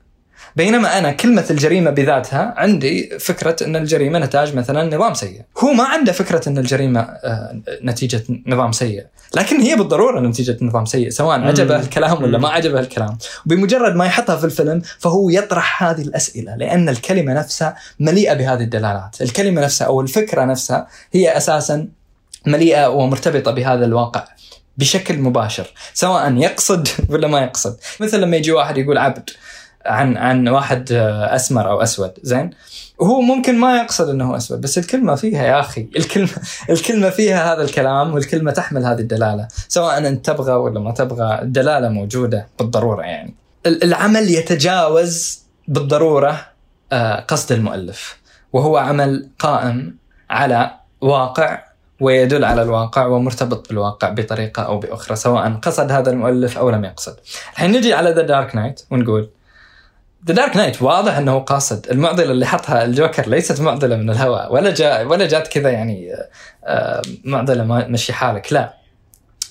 بينما 0.56 0.98
أنا 0.98 1.12
كلمة 1.12 1.46
الجريمة 1.50 1.92
بذاتها 1.92 2.54
عندي 2.58 3.20
فكرة 3.20 3.56
أن 3.66 3.76
الجريمة 3.76 4.20
نتاج 4.20 4.56
مثلا 4.56 4.96
نظام 4.96 5.14
سيء. 5.14 5.42
هو 5.58 5.74
ما 5.74 5.84
عنده 5.84 6.12
فكرة 6.12 6.50
أن 6.50 6.58
الجريمة 6.58 7.00
آه، 7.00 7.62
نتيجة 7.84 8.24
نظام 8.48 8.72
سيء. 8.72 9.06
لكن 9.36 9.60
هي 9.62 9.76
بالضرورة 9.76 10.20
نتيجة 10.20 10.58
نظام 10.62 10.86
سيء 10.86 11.10
سواء 11.10 11.40
عجبه 11.40 11.80
الكلام 11.80 12.24
ولا 12.24 12.38
ما 12.38 12.50
عجبه 12.50 12.80
الكلام. 12.80 13.18
بمجرد 13.46 13.96
ما 13.96 14.06
يحطها 14.06 14.36
في 14.36 14.44
الفيلم 14.44 14.82
فهو 15.00 15.30
يطرح 15.30 15.84
هذه 15.84 16.02
الأسئلة 16.02 16.56
لأن 16.56 16.90
الكلمة 16.90 17.34
نفسها 17.34 17.76
مليئة 18.00 18.34
بهذه 18.34 18.62
الدلالات. 18.64 19.22
الكلمة 19.22 19.62
نفسها 19.62 19.88
أو 19.88 20.02
الفكرة 20.02 20.46
نفسها 20.46 20.88
هي 21.14 21.38
أساسا 21.38 21.88
مليئة 22.46 22.88
ومرتبطة 22.88 23.52
بهذا 23.52 23.86
الواقع 23.86 24.28
بشكل 24.78 25.18
مباشر 25.18 25.68
سواء 25.94 26.34
يقصد 26.34 26.88
ولا 27.10 27.28
ما 27.28 27.42
يقصد. 27.42 27.78
مثل 28.00 28.22
لما 28.22 28.38
يجي 28.38 28.52
واحد 28.52 28.78
يقول 28.78 28.98
عبد 28.98 29.30
عن 29.86 30.18
عن 30.18 30.48
واحد 30.48 30.92
آه، 30.92 31.36
أسمر 31.36 31.72
أو 31.72 31.82
أسود. 31.82 32.12
زين؟ 32.22 32.50
هو 33.02 33.22
ممكن 33.22 33.60
ما 33.60 33.78
يقصد 33.78 34.10
إنه 34.10 34.38
أسود 34.38 34.62
بس 34.62 34.78
الكلمة 34.78 35.16
فيها 35.16 35.44
يا 35.44 35.60
أخي 35.60 35.88
الكلمة 35.96 36.30
الكلمة 36.70 37.10
فيها 37.10 37.54
هذا 37.54 37.62
الكلام 37.64 38.14
والكلمة 38.14 38.52
تحمل 38.52 38.86
هذه 38.86 39.00
الدلالة 39.00 39.48
سواء 39.68 39.98
أنت 39.98 40.26
تبغى 40.26 40.54
ولا 40.54 40.80
ما 40.80 40.92
تبغى 40.92 41.42
الدلالة 41.42 41.90
موجودة 41.90 42.48
بالضرورة 42.60 43.02
يعني. 43.02 43.36
العمل 43.66 44.30
يتجاوز 44.30 45.40
بالضرورة 45.68 46.48
آه، 46.92 47.20
قصد 47.20 47.52
المؤلف 47.52 48.18
وهو 48.54 48.78
عمل 48.78 49.30
قائم 49.40 49.98
على 50.30 50.72
واقع 51.02 51.64
ويدل 52.02 52.46
على 52.46 52.62
الواقع 52.62 53.06
ومرتبط 53.06 53.70
بالواقع 53.70 54.10
بطريقة 54.10 54.64
أو 54.64 54.80
بأخرى 54.80 55.16
سواء 55.16 55.54
قصد 55.54 55.92
هذا 55.92 56.12
المؤلف 56.12 56.58
أو 56.58 56.70
لم 56.70 56.86
يقصد. 56.86 57.16
الحين 57.54 57.72
نجي 57.72 57.94
على 57.94 58.10
The 58.10 58.22
Dark 58.22 58.56
Knight 58.56 58.82
ونقول 58.92 59.30
The 60.28 60.34
Dark 60.34 60.58
Knight 60.58 60.82
واضح 60.82 61.18
إنه 61.18 61.40
قاصد. 61.40 61.88
المعضلة 61.92 62.32
اللي 62.32 62.46
حطها 62.46 62.86
الجوكر 62.86 63.30
ليست 63.30 63.62
معضلة 63.62 63.96
من 63.96 64.10
الهواء 64.10 64.54
ولا 64.54 64.74
جاء 64.74 65.06
ولا 65.06 65.28
جات 65.28 65.48
كذا 65.48 65.70
يعني 65.70 66.16
آه، 66.66 67.02
معضلة 67.24 67.64
مشي 67.64 68.14
حالك 68.14 68.54
لا. 68.54 68.74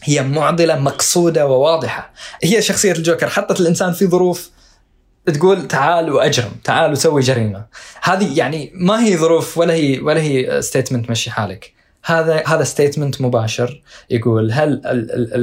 هي 0.03 0.23
معضلة 0.23 0.79
مقصودة 0.79 1.47
وواضحة. 1.47 2.13
هي 2.43 2.63
شخصية 2.63 2.93
الجوكر 2.93 3.29
حطت 3.29 3.61
الإنسان 3.61 3.93
في 3.93 4.07
ظروف 4.07 4.51
تقول 5.27 5.69
تعال 5.69 6.13
وأجرم 6.13 6.53
تعال 6.65 6.93
وسوي 6.93 7.21
جريمة. 7.21 7.65
هذه 8.03 8.39
يعني 8.39 8.73
ما 8.75 9.05
هي 9.05 9.17
ظروف 9.17 9.59
ولا 9.59 9.75
هي 9.75 10.01
ولا 10.01 10.21
هي 10.21 10.63
statement 10.63 11.11
مشي 11.11 11.31
حالك. 11.31 11.73
هذا 12.07 12.43
هذا 12.47 12.65
statement 12.65 13.21
مباشر 13.21 13.83
يقول 14.11 14.53
هل 14.53 14.81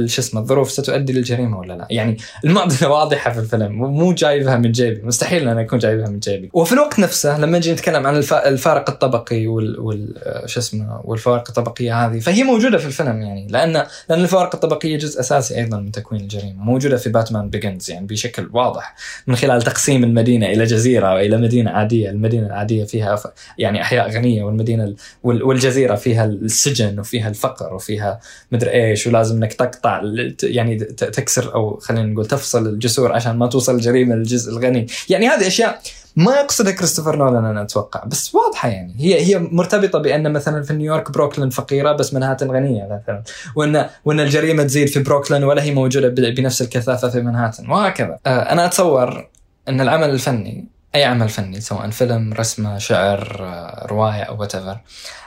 شو 0.06 0.20
اسمه 0.20 0.40
الظروف 0.40 0.70
ستؤدي 0.70 1.12
للجريمة 1.12 1.58
ولا 1.58 1.72
لا؟ 1.72 1.86
يعني 1.90 2.16
المعضلة 2.44 2.88
واضحة 2.88 3.32
في 3.32 3.40
الفيلم 3.40 3.72
مو 3.72 4.12
جايبها 4.12 4.56
من 4.56 4.72
جيبي، 4.72 5.02
مستحيل 5.02 5.48
أنا 5.48 5.60
اكون 5.60 5.78
جايبها 5.78 6.08
من 6.08 6.18
جيبي. 6.18 6.50
وفي 6.52 6.72
الوقت 6.72 6.98
نفسه 6.98 7.38
لما 7.38 7.58
نجي 7.58 7.72
نتكلم 7.72 8.06
عن 8.06 8.16
الفارق 8.32 8.90
الطبقي 8.90 9.46
وال, 9.46 9.80
وال... 9.80 10.14
شو 10.46 10.60
اسمه 10.60 11.00
والفوارق 11.04 11.44
الطبقية 11.48 12.06
هذه 12.06 12.18
فهي 12.18 12.42
موجودة 12.42 12.78
في 12.78 12.86
الفيلم 12.86 13.22
يعني 13.22 13.46
لأن 13.50 13.72
لأن 14.08 14.20
الفوارق 14.20 14.54
الطبقية 14.54 14.98
جزء 14.98 15.20
أساسي 15.20 15.56
أيضا 15.56 15.76
من 15.76 15.92
تكوين 15.92 16.20
الجريمة، 16.20 16.64
موجودة 16.64 16.96
في 16.96 17.10
باتمان 17.10 17.50
بيجنز 17.50 17.90
يعني 17.90 18.06
بشكل 18.06 18.50
واضح 18.52 18.94
من 19.26 19.36
خلال 19.36 19.62
تقسيم 19.62 20.04
المدينة 20.04 20.46
إلى 20.46 20.64
جزيرة 20.64 21.14
وإلى 21.14 21.36
مدينة 21.36 21.70
عادية، 21.70 22.10
المدينة 22.10 22.46
العادية 22.46 22.84
فيها 22.84 23.22
يعني 23.58 23.82
أحياء 23.82 24.10
غنية 24.10 24.42
والمدينة 24.42 24.94
والجزيرة 25.22 25.94
فيها 25.94 26.24
السجن 26.52 27.00
وفيها 27.00 27.28
الفقر 27.28 27.74
وفيها 27.74 28.20
مدري 28.52 28.70
إيش 28.70 29.06
ولازم 29.06 29.36
إنك 29.36 29.52
تقطع 29.52 30.02
يعني 30.42 30.78
تكسر 30.84 31.54
أو 31.54 31.76
خلينا 31.76 32.06
نقول 32.06 32.26
تفصل 32.26 32.66
الجسور 32.66 33.12
عشان 33.12 33.36
ما 33.36 33.46
توصل 33.46 33.74
الجريمه 33.74 34.14
للجزء 34.14 34.52
الغني. 34.52 34.86
يعني 35.08 35.28
هذه 35.28 35.46
أشياء 35.46 35.80
ما 36.16 36.32
يقصدها 36.32 36.72
كريستوفر 36.72 37.16
نولان 37.16 37.44
أنا 37.44 37.62
أتوقع 37.62 38.04
بس 38.04 38.34
واضحة 38.34 38.68
يعني. 38.68 38.94
هي 38.98 39.20
هي 39.20 39.38
مرتبطة 39.38 39.98
بأن 39.98 40.32
مثلا 40.32 40.62
في 40.62 40.72
نيويورك 40.72 41.10
بروكلين 41.10 41.50
فقيرة 41.50 41.92
بس 41.92 42.14
منهاتن 42.14 42.50
غنية 42.50 42.84
مثلا 42.84 43.22
وان 43.56 43.86
وأن 44.04 44.20
الجريمة 44.20 44.62
تزيد 44.62 44.88
في 44.88 45.00
بروكلين 45.02 45.44
ولا 45.44 45.62
هي 45.62 45.70
موجودة 45.70 46.08
بنفس 46.08 46.62
الكثافة 46.62 47.08
في 47.08 47.20
منهاتن 47.20 47.70
وهكذا. 47.70 48.18
آه، 48.26 48.52
أنا 48.52 48.66
أتصور 48.66 49.28
أن 49.68 49.80
العمل 49.80 50.10
الفني 50.10 50.68
أي 50.94 51.04
عمل 51.04 51.28
فني 51.28 51.60
سواء 51.60 51.90
فيلم 51.90 52.32
رسمة 52.32 52.78
شعر 52.78 53.36
آه، 53.40 53.86
رواية 53.86 54.22
أو 54.22 54.40
وات 54.40 54.52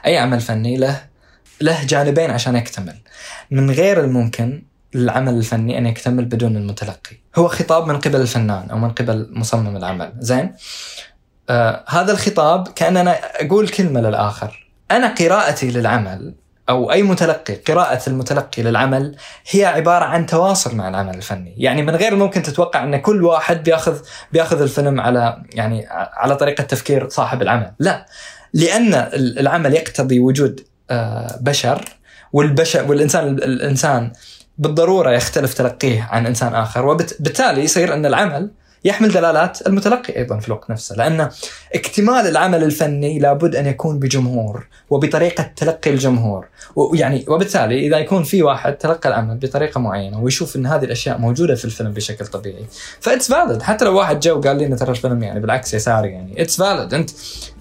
أي 0.05 0.17
عمل 0.17 0.39
فني 0.39 0.77
له 0.77 1.01
له 1.61 1.83
جانبين 1.83 2.31
عشان 2.31 2.55
يكتمل. 2.55 2.95
من 3.51 3.71
غير 3.71 4.03
الممكن 4.03 4.63
للعمل 4.93 5.33
الفني 5.33 5.77
أن 5.77 5.85
يكتمل 5.85 6.25
بدون 6.25 6.57
المتلقي. 6.57 7.17
هو 7.35 7.47
خطاب 7.47 7.87
من 7.87 7.99
قبل 7.99 8.21
الفنان 8.21 8.69
أو 8.69 8.77
من 8.77 8.89
قبل 8.89 9.29
مصمم 9.31 9.77
العمل. 9.77 10.13
زين؟ 10.19 10.53
آه 11.49 11.83
هذا 11.87 12.11
الخطاب 12.11 12.67
كان 12.67 12.97
أنا 12.97 13.15
أقول 13.45 13.67
كلمة 13.67 14.01
للآخر. 14.01 14.69
أنا 14.91 15.15
قراءتي 15.15 15.71
للعمل 15.71 16.35
أو 16.69 16.91
أي 16.91 17.03
متلقي 17.03 17.55
قراءة 17.55 18.09
المتلقي 18.09 18.63
للعمل 18.63 19.15
هي 19.49 19.65
عبارة 19.65 20.05
عن 20.05 20.25
تواصل 20.25 20.75
مع 20.75 20.89
العمل 20.89 21.15
الفني. 21.15 21.55
يعني 21.57 21.81
من 21.81 21.95
غير 21.95 22.15
ممكن 22.15 22.43
تتوقع 22.43 22.83
أن 22.83 22.97
كل 22.97 23.23
واحد 23.23 23.63
بياخذ 23.63 23.99
بياخذ 24.31 24.61
الفيلم 24.61 25.01
على 25.01 25.43
يعني 25.53 25.87
على 25.91 26.35
طريقة 26.35 26.63
تفكير 26.63 27.09
صاحب 27.09 27.41
العمل. 27.41 27.71
لا. 27.79 28.05
لأن 28.53 28.93
العمل 29.13 29.73
يقتضي 29.73 30.19
وجود 30.19 30.61
بشر 31.41 31.85
والبشر 32.33 32.89
والإنسان 32.89 33.27
الإنسان 33.27 34.11
بالضرورة 34.57 35.11
يختلف 35.11 35.53
تلقيه 35.53 36.07
عن 36.11 36.25
إنسان 36.25 36.55
آخر 36.55 36.85
وبالتالي 36.85 37.63
يصير 37.63 37.93
أن 37.93 38.05
العمل 38.05 38.51
يحمل 38.85 39.11
دلالات 39.11 39.67
المتلقي 39.67 40.15
أيضا 40.17 40.39
في 40.39 40.47
الوقت 40.47 40.69
نفسه 40.69 40.95
لأن 40.95 41.29
اكتمال 41.75 42.27
العمل 42.27 42.63
الفني 42.63 43.19
لابد 43.19 43.55
أن 43.55 43.65
يكون 43.65 43.99
بجمهور 43.99 44.67
وبطريقة 44.89 45.51
تلقي 45.55 45.91
الجمهور 45.91 46.47
ويعني 46.75 47.25
وبالتالي 47.27 47.87
إذا 47.87 47.97
يكون 47.97 48.23
في 48.23 48.43
واحد 48.43 48.73
تلقى 48.73 49.09
العمل 49.09 49.37
بطريقة 49.37 49.79
معينة 49.79 50.23
ويشوف 50.23 50.55
إن 50.55 50.65
هذه 50.65 50.85
الأشياء 50.85 51.17
موجودة 51.17 51.55
في 51.55 51.65
الفيلم 51.65 51.91
بشكل 51.91 52.25
طبيعي 52.25 52.65
ف 52.99 53.06
it's 53.06 53.31
valid. 53.31 53.61
حتى 53.61 53.85
لو 53.85 53.97
واحد 53.97 54.19
جا 54.19 54.39
وقال 54.39 54.57
لي 54.57 54.75
ترى 54.75 54.91
الفيلم 54.91 55.23
يعني 55.23 55.39
بالعكس 55.39 55.73
يساري 55.73 56.11
يعني 56.11 56.41
it's 56.41 56.57
valid. 56.57 56.93
أنت 56.93 57.09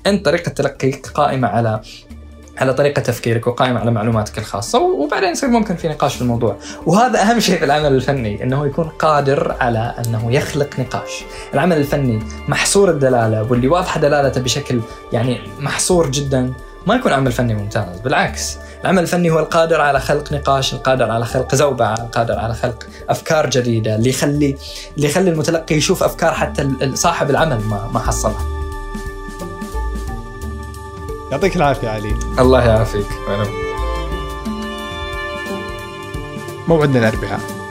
أنت 0.07 0.25
طريقة 0.25 0.49
تلقيك 0.49 1.07
قائمة 1.07 1.49
على 1.49 1.81
على 2.59 2.75
طريقة 2.75 3.01
تفكيرك 3.01 3.47
وقائمه 3.47 3.81
على 3.81 3.91
معلوماتك 3.91 4.39
الخاصة 4.39 4.81
وبعدين 4.83 5.31
يصير 5.31 5.49
ممكن 5.49 5.77
في 5.77 5.89
نقاش 5.89 6.15
في 6.15 6.23
الموضوع. 6.23 6.57
وهذا 6.87 7.23
أهم 7.23 7.41
شيء 7.41 7.59
في 7.59 7.65
العمل 7.65 7.93
الفني 7.93 8.43
إنه 8.43 8.67
يكون 8.67 8.89
قادر 8.89 9.57
على 9.61 9.95
أنه 10.07 10.33
يخلق 10.33 10.81
نقاش. 10.81 11.25
العمل 11.55 11.77
الفني 11.77 12.23
محصور 12.49 12.91
الدلالة 12.91 13.43
واللي 13.51 13.69
واضحة 13.69 14.01
دلالته 14.01 14.41
بشكل 14.41 14.81
يعني 15.13 15.41
محصور 15.59 16.11
جدا 16.11 16.53
ما 16.87 16.95
يكون 16.95 17.13
عمل 17.13 17.33
فني 17.33 17.55
ممتاز 17.55 18.01
بالعكس. 18.01 18.57
العمل 18.83 19.03
الفني 19.03 19.31
هو 19.31 19.39
القادر 19.39 19.81
على 19.81 20.01
خلق 20.01 20.33
نقاش 20.33 20.75
القادر 20.75 21.11
على 21.11 21.25
خلق 21.25 21.55
زوبعة 21.55 21.95
القادر 21.95 22.39
على 22.39 22.55
خلق 22.55 22.87
أفكار 23.09 23.51
جديدة 23.51 23.95
اللي 23.95 24.11
يخلي 24.11 24.57
اللي 24.97 25.09
يخلي 25.09 25.31
المتلقي 25.31 25.75
يشوف 25.75 26.03
أفكار 26.03 26.33
حتى 26.35 26.71
صاحب 26.95 27.31
العمل 27.31 27.61
ما 27.61 27.91
ما 27.93 28.01
حصلها. 28.01 28.64
يعطيك 31.35 31.57
العافية 31.57 31.89
علي. 31.89 32.17
الله 32.39 32.65
يعافيك. 32.65 33.07
موعدنا 36.69 36.99
الأربعاء. 36.99 37.64